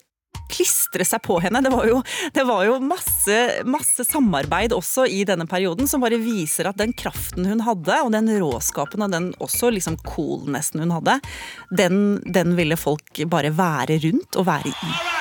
klistre 0.49 1.05
seg 1.05 1.21
på 1.25 1.37
henne. 1.43 1.61
Det 1.61 1.71
var 1.73 1.85
jo, 1.89 2.01
det 2.33 2.45
var 2.47 2.65
jo 2.65 2.79
masse, 2.81 3.37
masse 3.69 4.05
samarbeid 4.07 4.73
også 4.75 5.05
i 5.05 5.21
denne 5.27 5.45
perioden 5.49 5.89
som 5.89 6.01
bare 6.03 6.19
viser 6.21 6.71
at 6.71 6.79
den 6.81 6.95
kraften 6.97 7.47
hun 7.49 7.63
hadde, 7.67 8.01
og 8.01 8.13
den 8.15 8.31
råskapen 8.41 9.05
og 9.05 9.13
den 9.13 9.31
også 9.43 9.71
liksom 9.75 9.99
coolnessen 10.07 10.83
hun 10.85 10.97
hadde, 10.97 11.19
den, 11.77 12.19
den 12.25 12.57
ville 12.59 12.79
folk 12.79 13.23
bare 13.29 13.53
være 13.53 14.01
rundt 14.09 14.39
og 14.41 14.49
være 14.49 14.73
i. 14.73 15.18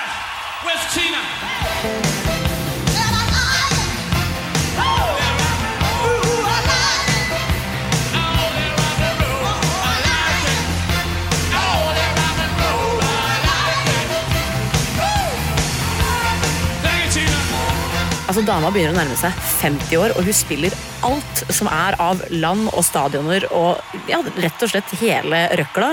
Altså 18.38 18.52
Dama 18.52 18.68
begynner 18.70 18.92
å 18.94 18.98
nærme 19.00 19.16
seg 19.18 19.34
50 19.58 19.98
år, 19.98 20.12
og 20.14 20.28
hun 20.28 20.34
spiller 20.36 20.74
alt 21.02 21.40
som 21.50 21.66
er 21.74 21.96
av 21.98 22.20
land 22.30 22.68
og 22.70 22.84
stadioner 22.86 23.42
og 23.50 23.80
ja, 24.06 24.20
rett 24.38 24.62
og 24.62 24.70
slett 24.70 24.92
hele 25.00 25.40
røkla, 25.58 25.88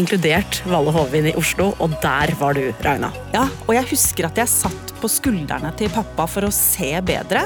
inkludert 0.00 0.62
Valle 0.64 0.94
Hovin 0.96 1.28
i 1.28 1.34
Oslo, 1.36 1.74
og 1.76 1.92
der 2.00 2.32
var 2.40 2.56
du, 2.56 2.62
Ragna. 2.80 3.10
Ja, 3.34 3.42
og 3.66 3.76
jeg 3.76 3.84
husker 3.90 4.30
at 4.30 4.40
jeg 4.40 4.48
satt 4.48 4.94
på 5.02 5.10
skuldrene 5.12 5.74
til 5.76 5.92
pappa 5.92 6.24
for 6.24 6.48
å 6.48 6.50
se 6.56 6.88
bedre. 7.04 7.42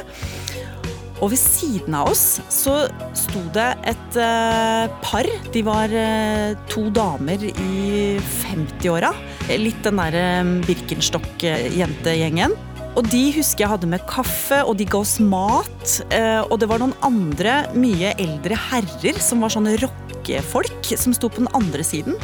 Og 1.19 1.33
ved 1.33 1.41
siden 1.41 1.97
av 1.99 2.13
oss 2.13 2.39
så 2.53 2.77
sto 3.19 3.43
det 3.57 3.67
et 3.91 4.21
eh, 4.23 4.85
par. 5.03 5.27
De 5.51 5.65
var 5.67 5.91
eh, 5.91 6.55
to 6.71 6.95
damer 6.95 7.43
i 7.43 8.21
50-åra. 8.23 9.11
Litt 9.51 9.83
den 9.83 9.99
derre 9.99 10.29
Birkenstock-jentegjengen. 10.69 12.55
Og 12.95 13.03
de 13.11 13.33
husker 13.35 13.65
jeg 13.65 13.73
hadde 13.73 13.89
med 13.91 14.05
kaffe, 14.07 14.61
og 14.63 14.79
de 14.79 14.85
ga 14.87 14.99
oss 15.03 15.19
mat. 15.21 16.03
eh, 16.15 16.43
Og 16.51 16.61
det 16.61 16.69
var 16.71 16.79
noen 16.79 16.95
andre 17.03 17.67
mye 17.75 18.15
eldre 18.19 18.55
herrer 18.71 19.19
som 19.19 19.41
var 19.43 19.51
sånne 19.51 19.77
rockefolk, 19.83 20.95
som 20.97 21.13
sto 21.13 21.29
på 21.29 21.43
den 21.43 21.49
andre 21.55 21.83
siden. 21.83 22.15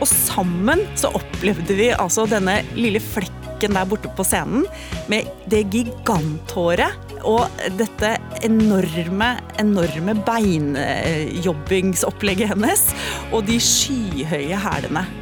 Og 0.00 0.08
sammen 0.08 0.80
så 0.96 1.08
opplevde 1.12 1.74
vi 1.76 1.90
altså 1.92 2.26
denne 2.28 2.62
lille 2.76 3.00
flekken 3.00 3.74
der 3.76 3.84
borte 3.84 4.08
på 4.16 4.24
scenen 4.24 4.64
med 5.12 5.24
det 5.52 5.68
giganthåret 5.72 6.92
og 7.28 7.44
dette 7.76 8.16
enorme, 8.42 9.36
enorme 9.60 10.14
beinjobbingsopplegget 10.24 12.48
hennes 12.54 12.94
og 13.32 13.46
de 13.48 13.60
skyhøye 13.60 14.56
hælene. 14.56 15.19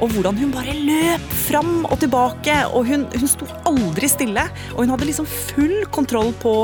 Og 0.00 0.12
hvordan 0.12 0.36
hun 0.36 0.52
bare 0.52 0.74
løp 0.76 1.24
fram 1.46 1.86
og 1.88 1.98
tilbake, 2.02 2.56
og 2.68 2.88
hun, 2.90 3.06
hun 3.16 3.30
sto 3.30 3.48
aldri 3.68 4.10
stille. 4.12 4.44
Og 4.74 4.84
hun 4.84 4.92
hadde 4.92 5.08
liksom 5.08 5.28
full 5.28 5.86
kontroll 5.94 6.34
på 6.42 6.54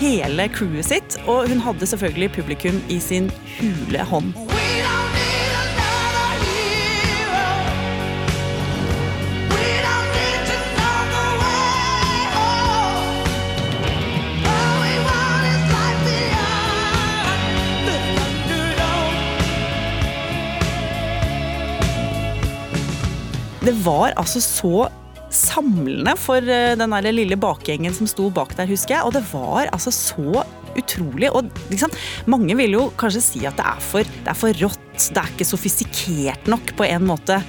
hele 0.00 0.48
crewet 0.52 0.90
sitt, 0.90 1.16
og 1.24 1.48
hun 1.48 1.62
hadde 1.64 1.88
selvfølgelig 1.88 2.34
publikum 2.36 2.82
i 2.92 3.00
sin 3.00 3.32
hule 3.56 4.04
hånd. 4.12 4.45
Det 23.66 23.74
var 23.82 24.14
altså 24.14 24.38
så 24.42 24.86
samlende 25.34 26.12
for 26.20 26.38
eh, 26.38 26.76
den 26.78 26.92
der 26.94 27.10
lille 27.10 27.38
bakgjengen 27.40 27.94
som 27.96 28.06
sto 28.06 28.28
bak 28.30 28.54
der, 28.54 28.68
husker 28.70 28.94
jeg. 28.94 29.06
Og 29.08 29.14
det 29.16 29.24
var 29.32 29.70
altså 29.74 29.90
så 29.90 30.44
utrolig. 30.78 31.32
Og 31.34 31.50
liksom, 31.72 31.90
mange 32.30 32.54
vil 32.58 32.76
jo 32.78 32.84
kanskje 33.00 33.24
si 33.24 33.42
at 33.48 33.58
det 33.58 33.66
er, 33.66 33.82
for, 33.82 34.06
det 34.06 34.30
er 34.30 34.38
for 34.38 34.62
rått. 34.62 34.82
Det 34.96 35.18
er 35.18 35.32
ikke 35.34 35.48
sofistikert 35.48 36.46
nok 36.50 36.76
på 36.78 36.86
en 36.86 37.08
måte. 37.08 37.40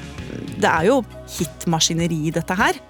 Det 0.58 0.68
er 0.68 0.90
jo 0.90 1.04
hitmaskineri, 1.38 2.32
dette 2.34 2.58
her. 2.58 2.82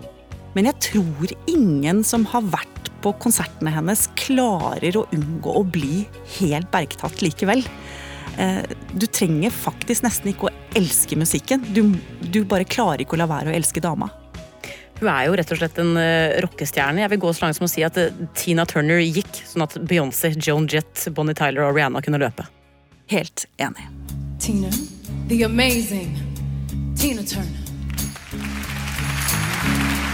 Men 0.55 0.71
jeg 0.71 0.87
tror 0.87 1.35
ingen 1.51 2.01
som 2.07 2.23
har 2.31 2.47
vært 2.47 2.87
på 3.03 3.11
konsertene 3.21 3.73
hennes, 3.75 4.07
klarer 4.17 4.97
å 4.97 5.05
unngå 5.13 5.59
å 5.59 5.65
bli 5.67 6.05
helt 6.39 6.71
bergtatt 6.73 7.21
likevel. 7.21 7.61
Eh, 8.37 8.63
Du 8.93 9.05
trenger 9.05 9.51
faktisk 9.53 10.03
nesten 10.05 10.31
ikke 10.31 10.47
å 10.49 10.53
elske 10.77 11.17
musikken. 11.19 11.61
Du, 11.73 11.83
du 12.21 12.43
bare 12.45 12.65
klarer 12.65 13.03
ikke 13.03 13.17
å 13.17 13.21
la 13.21 13.27
være 13.29 13.51
å 13.51 13.57
elske 13.57 13.81
dama. 13.83 14.09
Hun 14.99 15.09
er 15.11 15.27
jo 15.27 15.35
rett 15.37 15.51
og 15.53 15.59
slett 15.59 15.77
en 15.77 15.91
uh, 15.93 16.37
rockestjerne. 16.41 17.03
Jeg 17.03 17.11
vil 17.11 17.19
gå 17.21 17.33
så 17.33 17.45
langt 17.45 17.57
som 17.59 17.67
å 17.67 17.69
si 17.69 17.83
at 17.85 17.97
uh, 18.01 18.09
Tina 18.33 18.65
Turner 18.65 18.97
gikk 19.03 19.43
sånn 19.45 19.61
at 19.67 19.75
Beyoncé, 19.85 20.31
Joan 20.41 20.65
Jett, 20.71 21.03
Bonnie 21.13 21.37
Tyler 21.37 21.67
og 21.67 21.77
Rihanna 21.77 22.01
kunne 22.01 22.17
løpe. 22.23 22.47
Helt 23.13 23.45
enig. 23.61 23.85
Tina, 24.41 24.71
the 25.29 25.43
amazing 25.45 26.15
Tina 26.97 27.21
Turner. 27.21 27.61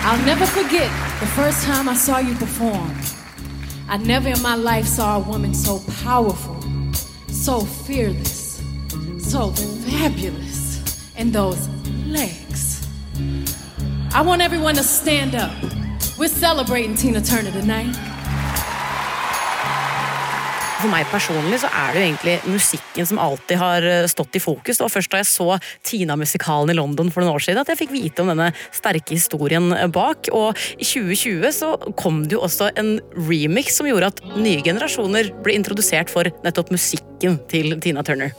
I'll 0.04 0.26
never 0.26 0.46
forget 0.46 0.92
the 1.22 1.28
first 1.28 1.64
time 1.64 1.88
I 1.88 1.96
saw 1.96 2.20
you 2.20 2.36
perform. 2.36 2.92
I 3.88 3.98
never 3.98 4.30
in 4.30 4.42
my 4.42 4.56
life 4.56 4.86
saw 4.86 5.16
a 5.16 5.20
woman 5.20 5.54
so 5.54 5.80
powerful, 6.04 6.58
so 7.44 7.60
fearless, 7.60 8.64
so 9.20 9.52
fabulous, 9.52 10.82
and 11.18 11.34
those 11.34 11.68
legs. 12.08 12.88
I 14.14 14.22
want 14.22 14.42
everyone 14.42 14.76
to 14.76 14.84
stand 14.84 15.36
up. 15.36 15.52
We're 16.18 16.30
celebrating 16.30 16.96
Tina 16.96 17.20
Turner 17.20 17.52
tonight. 17.52 18.13
For 20.84 20.92
meg 20.92 21.08
personlig 21.08 21.62
så 21.62 21.70
er 21.72 21.94
det 21.94 22.02
jo 22.02 22.08
egentlig 22.10 22.34
musikken 22.52 23.08
som 23.08 23.20
alltid 23.24 23.56
har 23.62 23.86
eh, 23.88 24.08
stått 24.12 24.36
i 24.36 24.42
fokus. 24.44 24.76
Det 24.76 24.84
var 24.84 24.92
først 24.92 25.14
da 25.14 25.22
jeg 25.22 25.30
så 25.30 25.48
Tina-musikalen 25.88 26.74
i 26.74 26.76
London 26.76 27.12
for 27.14 27.24
noen 27.24 27.38
år 27.38 27.46
siden 27.46 27.62
at 27.62 27.72
jeg 27.72 27.80
fikk 27.86 27.94
vite 27.94 28.20
om 28.26 28.34
denne 28.34 28.50
sterke 28.76 29.16
historien 29.16 29.72
bak. 29.96 30.28
Og 30.36 30.60
i 30.76 30.84
2020 30.84 31.56
så 31.56 31.72
kom 32.00 32.26
det 32.28 32.36
jo 32.36 32.44
også 32.44 32.74
en 32.76 32.98
remix 33.16 33.80
som 33.80 33.88
gjorde 33.88 34.12
at 34.12 34.20
nye 34.36 34.60
generasjoner 34.66 35.32
ble 35.46 35.56
introdusert 35.56 36.12
for 36.12 36.28
nettopp 36.44 36.76
musikken 36.76 37.40
til 37.48 37.78
Tina 37.80 38.04
Turner. 38.04 38.36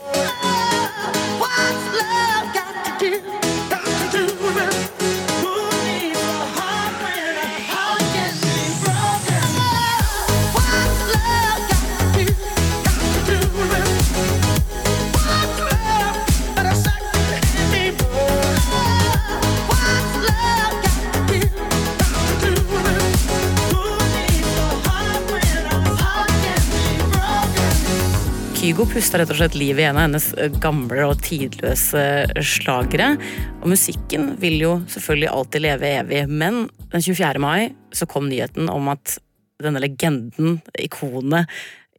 Kygo 28.75 28.89
pusta 28.91 29.21
rett 29.21 29.31
og 29.31 29.37
slett 29.39 29.55
liv 29.55 29.79
i 29.79 29.85
en 29.87 29.95
av 29.95 30.03
hennes 30.09 30.25
eh, 30.35 30.49
gamle 30.59 31.05
og 31.07 31.21
tidløse 31.23 32.01
slagere. 32.43 33.13
Og 33.61 33.69
musikken 33.71 34.33
vil 34.43 34.57
jo 34.59 34.73
selvfølgelig 34.91 35.29
alltid 35.31 35.63
leve 35.63 35.93
evig, 36.01 36.23
men 36.27 36.57
den 36.91 37.05
24. 37.07 37.39
mai 37.39 37.71
så 37.95 38.09
kom 38.11 38.27
nyheten 38.27 38.67
om 38.73 38.91
at 38.91 39.21
denne 39.63 39.79
legenden, 39.79 40.57
ikonet 40.75 41.47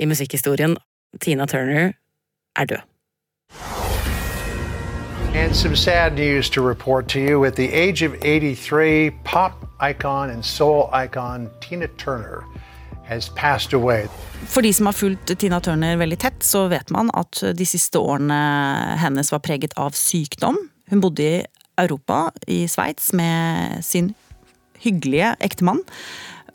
i 0.03 0.09
musikkhistorien, 0.11 0.75
Tina 1.23 1.47
Turner, 1.47 1.93
er 2.59 2.67
død. 2.67 2.83
And 5.31 5.55
some 5.55 5.77
sad 5.77 6.19
news 6.19 6.49
to 6.49 6.61
report 6.61 7.07
to 7.15 7.19
you. 7.19 7.45
At 7.45 7.55
the 7.55 7.71
age 7.71 8.01
of 8.01 8.19
83, 8.21 9.11
pop 9.23 9.65
icon 9.79 10.29
and 10.29 10.43
soul 10.43 10.89
icon 10.91 11.49
Tina 11.61 11.87
Turner. 11.97 12.43
For 14.51 14.65
de 14.65 14.71
som 14.73 14.89
har 14.89 14.97
fulgt 14.97 15.33
Tina 15.41 15.59
Turner 15.63 15.99
veldig 16.01 16.17
tett, 16.21 16.39
så 16.45 16.65
vet 16.71 16.91
man 16.93 17.11
at 17.17 17.41
de 17.57 17.67
siste 17.67 18.01
årene 18.01 18.37
hennes 19.01 19.31
var 19.33 19.43
preget 19.45 19.75
av 19.79 19.97
sykdom. 19.97 20.57
Hun 20.91 21.01
bodde 21.03 21.25
i 21.25 21.43
Europa, 21.81 22.29
i 22.47 22.65
Sveits, 22.71 23.11
med 23.13 23.83
sin 23.85 24.13
hyggelige 24.81 25.35
ektemann. 25.43 25.81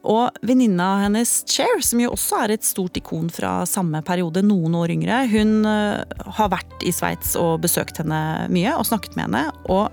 Og 0.01 0.33
venninna 0.47 1.03
hennes 1.03 1.43
Cher, 1.51 1.83
som 1.85 2.01
jo 2.01 2.15
også 2.15 2.45
er 2.45 2.55
et 2.55 2.65
stort 2.65 2.97
ikon 2.97 3.29
fra 3.33 3.61
samme 3.69 4.01
periode, 4.07 4.43
noen 4.47 4.79
år 4.79 4.95
yngre, 4.95 5.23
hun 5.29 5.67
øh, 5.69 6.01
har 6.39 6.53
vært 6.55 6.87
i 6.89 6.93
Sveits 6.95 7.35
og 7.37 7.61
besøkt 7.67 8.01
henne 8.01 8.49
mye 8.53 8.73
og 8.79 8.89
snakket 8.89 9.19
med 9.19 9.29
henne. 9.29 9.45
Og 9.69 9.91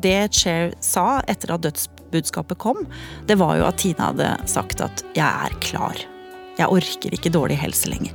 det 0.00 0.32
Cher 0.32 0.72
sa 0.84 1.20
etter 1.28 1.52
at 1.58 1.66
dødsbudskapet 2.10 2.58
kom, 2.58 2.86
det 3.26 3.38
var 3.40 3.56
jo 3.58 3.66
at 3.68 3.78
Tina 3.78 4.10
hadde 4.10 4.48
sagt 4.50 4.80
at 4.80 5.02
'jeg 5.14 5.24
er 5.26 5.54
klar'. 5.60 6.04
Jeg 6.58 6.68
orker 6.68 7.10
ikke 7.14 7.32
dårlig 7.32 7.56
helse 7.56 7.88
lenger. 7.88 8.12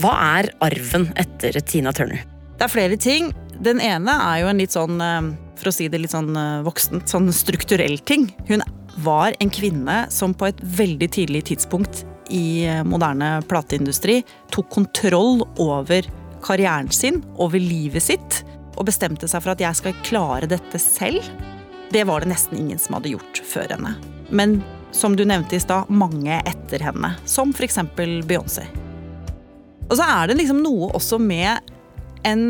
Hva 0.00 0.40
er 0.40 0.50
arven 0.60 1.12
etter 1.16 1.60
Tina 1.60 1.92
Turner? 1.92 2.24
Det 2.56 2.64
er 2.64 2.68
flere 2.68 2.96
ting. 2.96 3.32
Den 3.60 3.80
ene 3.80 4.10
er 4.10 4.40
jo 4.40 4.48
en 4.48 4.58
litt 4.58 4.72
sånn, 4.72 5.00
øh, 5.00 5.36
for 5.56 5.68
å 5.68 5.72
si 5.72 5.88
det 5.88 6.00
litt 6.00 6.10
sånn 6.10 6.34
øh, 6.36 6.62
voksent, 6.64 7.08
sånn 7.08 7.30
strukturell 7.32 7.98
ting. 7.98 8.32
Hun 8.48 8.62
var 9.04 9.34
en 9.40 9.50
kvinne 9.50 10.10
som 10.10 10.34
på 10.34 10.48
et 10.48 10.60
veldig 10.60 11.10
tidlig 11.10 11.44
tidspunkt 11.44 12.04
i 12.30 12.64
eh, 12.66 12.82
moderne 12.84 13.42
plateindustri 13.50 14.22
tok 14.54 14.70
kontroll 14.70 15.44
over 15.58 16.06
karrieren 16.44 16.90
sin, 16.90 17.20
over 17.36 17.60
livet 17.60 18.02
sitt, 18.02 18.42
og 18.78 18.88
bestemte 18.88 19.28
seg 19.28 19.42
for 19.44 19.52
at 19.52 19.60
jeg 19.60 19.76
skal 19.76 19.98
klare 20.06 20.48
dette 20.48 20.80
selv. 20.80 21.24
Det 21.90 22.04
var 22.06 22.22
det 22.22 22.30
nesten 22.30 22.58
ingen 22.58 22.78
som 22.78 22.96
hadde 22.98 23.14
gjort 23.16 23.42
før 23.46 23.74
henne. 23.74 23.96
Men 24.30 24.60
som 24.94 25.16
du 25.18 25.24
nevnte 25.26 25.56
i 25.58 25.62
stad, 25.62 25.90
mange 25.90 26.40
etter 26.46 26.82
henne. 26.82 27.14
Som 27.26 27.54
f.eks. 27.54 27.80
Beyoncé. 28.28 28.66
Og 29.90 29.96
så 29.98 30.06
er 30.06 30.30
det 30.30 30.38
liksom 30.38 30.62
noe 30.62 30.92
også 30.94 31.18
med 31.22 31.72
en 32.26 32.44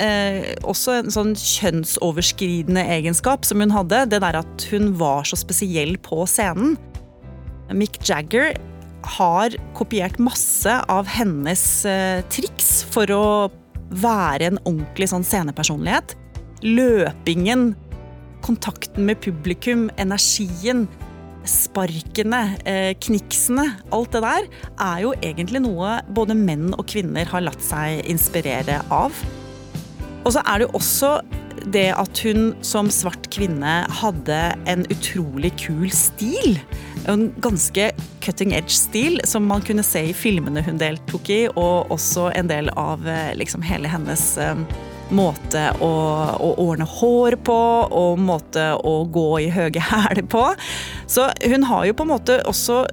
eh, 0.00 0.54
også 0.66 0.98
en 1.00 1.12
sånn 1.14 1.32
kjønnsoverskridende 1.38 2.84
egenskap 2.96 3.46
som 3.46 3.62
hun 3.62 3.74
hadde. 3.74 4.04
Det 4.12 4.22
der 4.22 4.40
at 4.42 4.68
hun 4.70 4.92
var 5.00 5.26
så 5.28 5.38
spesiell 5.38 5.96
på 6.02 6.22
scenen. 6.30 6.76
Mick 7.74 7.98
Jagger 8.06 8.54
har 9.18 9.54
kopiert 9.76 10.20
masse 10.22 10.72
av 10.90 11.08
hennes 11.10 11.64
eh, 11.88 12.22
triks 12.32 12.84
for 12.94 13.10
å 13.12 13.24
være 13.94 14.52
en 14.52 14.60
ordentlig 14.64 15.10
sånn 15.10 15.26
scenepersonlighet. 15.26 16.14
Løpingen, 16.64 17.72
kontakten 18.44 19.08
med 19.08 19.20
publikum, 19.24 19.88
energien, 20.00 20.86
sparkene, 21.48 22.56
eh, 22.64 22.92
kniksene. 23.00 23.66
Alt 23.92 24.12
det 24.12 24.22
der 24.24 24.48
er 24.80 25.00
jo 25.04 25.14
egentlig 25.20 25.64
noe 25.64 25.98
både 26.08 26.36
menn 26.36 26.72
og 26.74 26.86
kvinner 26.88 27.28
har 27.28 27.44
latt 27.44 27.62
seg 27.64 28.04
inspirere 28.08 28.82
av. 28.92 29.12
Og 30.24 30.32
så 30.32 30.40
er 30.44 30.60
det 30.60 30.68
jo 30.68 30.78
også 30.80 31.10
det 31.72 31.90
at 31.96 32.20
hun 32.24 32.52
som 32.64 32.90
svart 32.92 33.28
kvinne 33.32 33.74
hadde 34.00 34.38
en 34.68 34.84
utrolig 34.92 35.52
kul 35.60 35.88
stil. 35.94 36.58
En 37.08 37.28
ganske 37.44 37.90
cutting 38.24 38.54
edge-stil 38.56 39.20
som 39.28 39.46
man 39.48 39.64
kunne 39.64 39.84
se 39.84 40.06
i 40.10 40.16
filmene 40.16 40.64
hun 40.64 40.80
deltok 40.80 41.30
i, 41.32 41.42
og 41.54 41.92
også 41.94 42.30
en 42.34 42.50
del 42.50 42.72
av 42.80 43.06
eh, 43.08 43.32
liksom, 43.36 43.64
hele 43.64 43.88
hennes 43.92 44.26
eh, 44.40 44.56
måte 45.12 45.66
å, 45.82 45.90
å, 46.38 46.50
ordne 46.62 46.86
hår 46.88 47.36
på, 47.44 47.56
og 47.90 48.20
måte 48.22 48.70
å 48.80 48.94
gå 49.12 49.28
i 49.44 49.50
høye 49.52 49.82
hæler 49.90 50.24
på. 50.30 50.46
Så 51.10 51.28
hun 51.44 51.66
har 51.68 51.88
jo 51.88 51.96
på 51.96 52.06
en 52.06 52.14
måte 52.14 52.38
også 52.48 52.84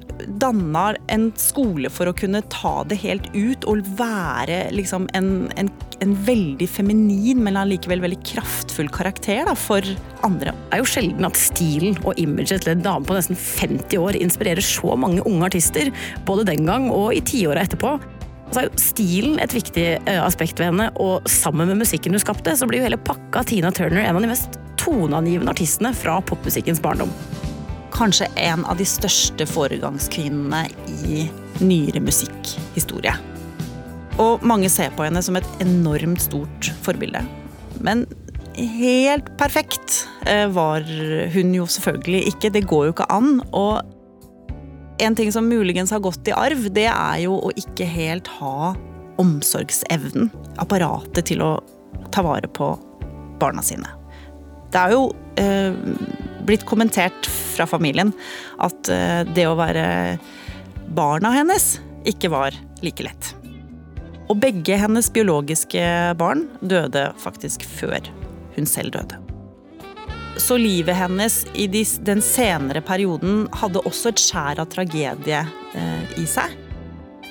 danna 0.41 0.91
en 1.12 1.30
skole 1.39 1.89
for 1.93 2.10
å 2.10 2.15
kunne 2.17 2.43
ta 2.52 2.82
det 2.88 3.00
helt 3.02 3.30
ut 3.34 3.65
og 3.69 3.86
være 3.97 4.63
liksom 4.76 5.08
en, 5.17 5.50
en, 5.60 5.71
en 6.04 6.15
veldig 6.28 6.67
feminin, 6.69 7.41
men 7.43 7.60
allikevel 7.60 8.04
veldig 8.04 8.21
kraftfull 8.28 8.91
karakter 8.93 9.45
da, 9.47 9.56
for 9.58 9.86
andre. 10.28 10.54
Det 10.54 10.78
er 10.78 10.84
jo 10.84 10.91
sjelden 10.93 11.30
at 11.30 11.39
stilen 11.39 12.00
og 12.04 12.19
imaget 12.21 12.65
til 12.65 12.76
en 12.76 12.86
dame 12.86 13.08
på 13.08 13.17
nesten 13.17 13.39
50 13.39 14.02
år 14.02 14.19
inspirerer 14.19 14.65
så 14.65 14.97
mange 15.00 15.24
unge 15.26 15.52
artister, 15.52 15.93
både 16.28 16.50
den 16.52 16.67
gang 16.69 16.89
og 16.93 17.13
i 17.15 17.24
tiåra 17.26 17.65
etterpå. 17.65 17.97
Så 18.51 18.59
er 18.59 18.67
jo 18.67 18.81
stilen 18.83 19.39
et 19.39 19.53
viktig 19.55 19.85
eh, 19.95 20.19
aspekt 20.19 20.59
ved 20.59 20.73
henne, 20.73 20.89
og 20.99 21.27
sammen 21.29 21.69
med 21.71 21.79
musikken 21.79 22.11
hun 22.15 22.23
skapte, 22.23 22.55
så 22.57 22.67
blir 22.67 22.81
jo 22.81 22.89
hele 22.89 22.99
pakka 22.99 23.45
Tina 23.47 23.71
Turner 23.71 24.03
en 24.03 24.19
av 24.19 24.25
de 24.25 24.31
mest 24.31 24.59
toneangivende 24.81 25.53
artistene 25.53 25.93
fra 25.95 26.17
popmusikkens 26.27 26.81
barndom. 26.83 27.13
Kanskje 27.95 28.27
en 28.43 28.65
av 28.67 28.79
de 28.79 28.87
største 28.87 29.47
foregangskvinnene 29.47 30.65
i 31.07 31.25
nyere 31.63 32.01
musikkhistorie. 32.03 33.15
Og 34.19 34.43
mange 34.43 34.69
ser 34.71 34.91
på 34.97 35.05
henne 35.07 35.21
som 35.23 35.37
et 35.39 35.47
enormt 35.63 36.23
stort 36.23 36.73
forbilde. 36.83 37.23
Men 37.79 38.03
helt 38.57 39.31
perfekt 39.39 40.03
eh, 40.27 40.47
var 40.51 40.83
hun 41.33 41.55
jo 41.55 41.67
selvfølgelig 41.71 42.33
ikke. 42.33 42.51
Det 42.51 42.67
går 42.67 42.89
jo 42.89 42.95
ikke 42.97 43.09
an. 43.13 43.39
Og 43.55 43.79
en 45.01 45.15
ting 45.17 45.31
som 45.33 45.47
muligens 45.49 45.91
har 45.91 46.01
gått 46.03 46.27
i 46.29 46.35
arv, 46.35 46.67
det 46.73 46.87
er 46.91 47.23
jo 47.23 47.37
å 47.41 47.51
ikke 47.57 47.87
helt 47.89 48.29
ha 48.39 48.73
omsorgsevnen. 49.21 50.29
Apparatet 50.61 51.29
til 51.31 51.43
å 51.45 51.55
ta 52.13 52.23
vare 52.25 52.49
på 52.51 52.73
barna 53.41 53.63
sine. 53.65 53.89
Det 54.71 54.79
er 54.79 54.93
jo 54.95 55.07
eh, 55.41 55.73
blitt 56.47 56.65
kommentert 56.69 57.27
fra 57.27 57.67
familien 57.67 58.13
at 58.63 58.91
eh, 58.93 59.21
det 59.27 59.47
å 59.49 59.57
være 59.59 59.85
barna 60.95 61.33
hennes 61.35 61.75
ikke 62.07 62.31
var 62.33 62.55
like 62.85 63.03
lett. 63.05 63.33
Og 64.31 64.39
begge 64.39 64.77
hennes 64.79 65.11
biologiske 65.11 65.83
barn 66.19 66.45
døde 66.61 67.09
faktisk 67.19 67.65
før 67.67 68.05
hun 68.55 68.69
selv 68.69 68.95
døde. 68.95 69.30
Så 70.39 70.57
livet 70.57 70.95
hennes 70.95 71.41
i 71.53 71.67
de, 71.67 71.83
den 72.07 72.21
senere 72.23 72.81
perioden 72.85 73.47
hadde 73.59 73.83
også 73.87 74.13
et 74.13 74.21
skjær 74.21 74.61
av 74.63 74.69
tragedie 74.71 75.41
eh, 75.75 76.13
i 76.19 76.27
seg. 76.29 76.55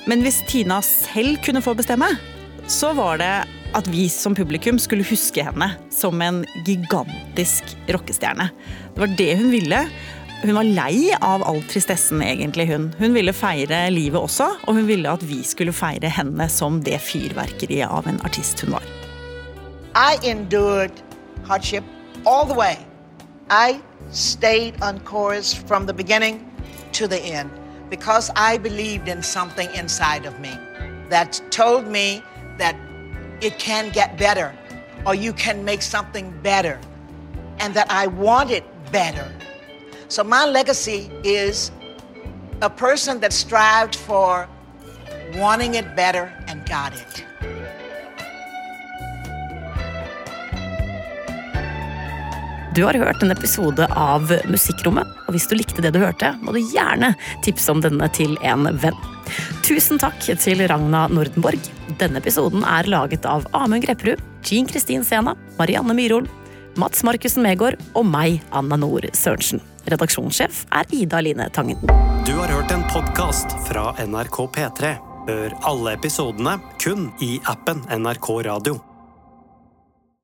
Men 0.09 0.25
hvis 0.25 0.41
Tina 0.49 0.81
selv 0.85 1.41
kunne 1.45 1.63
få 1.65 1.75
bestemme, 1.79 2.09
så 2.71 2.93
var 2.97 3.21
det 3.21 3.35
at 3.77 3.87
vi 3.91 4.09
som 4.11 4.35
publikum 4.35 4.79
skulle 4.83 5.07
huske 5.07 5.45
henne 5.47 5.73
som 5.95 6.21
en 6.23 6.43
gigantisk 6.67 7.75
rockestjerne. 7.91 8.49
Det 8.95 9.05
var 9.05 9.15
det 9.19 9.31
hun 9.39 9.53
ville. 9.53 9.85
Hun 10.41 10.55
var 10.57 10.65
lei 10.65 11.11
av 11.21 11.45
all 11.45 11.61
tristessen, 11.69 12.23
egentlig. 12.25 12.67
Hun 12.71 12.91
Hun 12.99 13.15
ville 13.15 13.33
feire 13.37 13.91
livet 13.91 14.21
også, 14.21 14.49
og 14.67 14.75
hun 14.75 14.89
ville 14.89 15.11
at 15.11 15.23
vi 15.23 15.43
skulle 15.45 15.73
feire 15.73 16.09
henne 16.09 16.49
som 16.49 16.81
det 16.83 17.01
fyrverkeriet 17.05 17.91
av 17.91 18.09
en 18.09 18.21
artist 18.25 18.65
hun 18.65 18.73
var. 18.79 18.87
I 19.95 20.17
endured 20.25 21.03
hardship 21.47 21.85
all 22.27 22.47
the 22.47 22.55
way. 22.55 22.90
I 23.51 23.83
stayed 24.13 24.81
on 24.81 25.01
chorus 25.01 25.53
from 25.53 25.85
the 25.85 25.93
beginning 25.93 26.49
to 26.93 27.09
the 27.09 27.19
end 27.19 27.51
because 27.91 28.31
I 28.37 28.59
believed 28.59 29.09
in 29.09 29.25
something 29.25 29.69
inside 29.75 30.25
of 30.25 30.39
me 30.39 30.57
that 31.09 31.43
told 31.51 31.89
me 31.89 32.23
that 32.59 32.77
it 33.41 33.59
can 33.59 33.91
get 33.91 34.17
better 34.17 34.57
or 35.05 35.17
you 35.17 35.33
can 35.33 35.65
make 35.65 35.83
something 35.83 36.31
better 36.43 36.79
and 37.59 37.75
that 37.75 37.91
I 37.91 38.07
wanted 38.07 38.63
better. 38.93 39.29
So 40.07 40.23
my 40.23 40.47
legacy 40.47 41.11
is 41.25 41.73
a 42.63 42.71
person 42.71 43.19
that 43.19 43.33
strived 43.33 43.97
for 43.97 44.49
wanting 45.35 45.75
it 45.75 45.97
better 45.97 46.33
and 46.47 46.65
got 46.69 46.95
it. 46.95 47.25
Du 52.81 52.87
har 52.87 52.95
hørt 52.95 53.23
en 53.23 53.31
episode 53.31 53.85
av 53.93 54.31
Musikkrommet, 54.49 55.09
og 55.29 55.35
hvis 55.35 55.45
du 55.51 55.53
likte 55.59 55.83
det 55.85 55.91
du 55.93 55.99
hørte, 56.01 56.31
må 56.41 56.55
du 56.57 56.63
gjerne 56.65 57.11
tipse 57.45 57.69
om 57.69 57.83
denne 57.85 58.09
til 58.17 58.39
en 58.41 58.71
venn. 58.81 58.97
Tusen 59.67 60.01
takk 60.01 60.17
til 60.41 60.65
Ragna 60.65 61.03
Nordenborg. 61.13 61.61
Denne 62.01 62.23
episoden 62.25 62.65
er 62.65 62.89
laget 62.89 63.29
av 63.29 63.45
Amund 63.53 63.85
Grepperud, 63.85 64.25
Jean 64.49 64.65
Kristin 64.65 65.05
Sena, 65.05 65.37
Marianne 65.61 65.93
Myrhol, 65.93 66.25
Mats 66.81 67.05
Markussen 67.05 67.45
Megård 67.45 67.77
og 67.93 68.09
meg, 68.09 68.41
Anna 68.49 68.81
Nord 68.81 69.11
Sørensen. 69.13 69.61
Redaksjonssjef 69.85 70.65
er 70.73 70.89
Ida 71.05 71.21
Line 71.21 71.53
Tangen. 71.53 71.85
Du 72.25 72.33
har 72.41 72.49
hørt 72.49 72.73
en 72.73 72.89
podkast 72.89 73.61
fra 73.69 73.91
NRK 74.01 74.47
P3. 74.57 74.97
Hør 75.29 75.61
alle 75.69 75.99
episodene 76.01 76.57
kun 76.81 77.11
i 77.21 77.37
appen 77.45 77.85
NRK 77.93 78.39
Radio. 78.49 78.81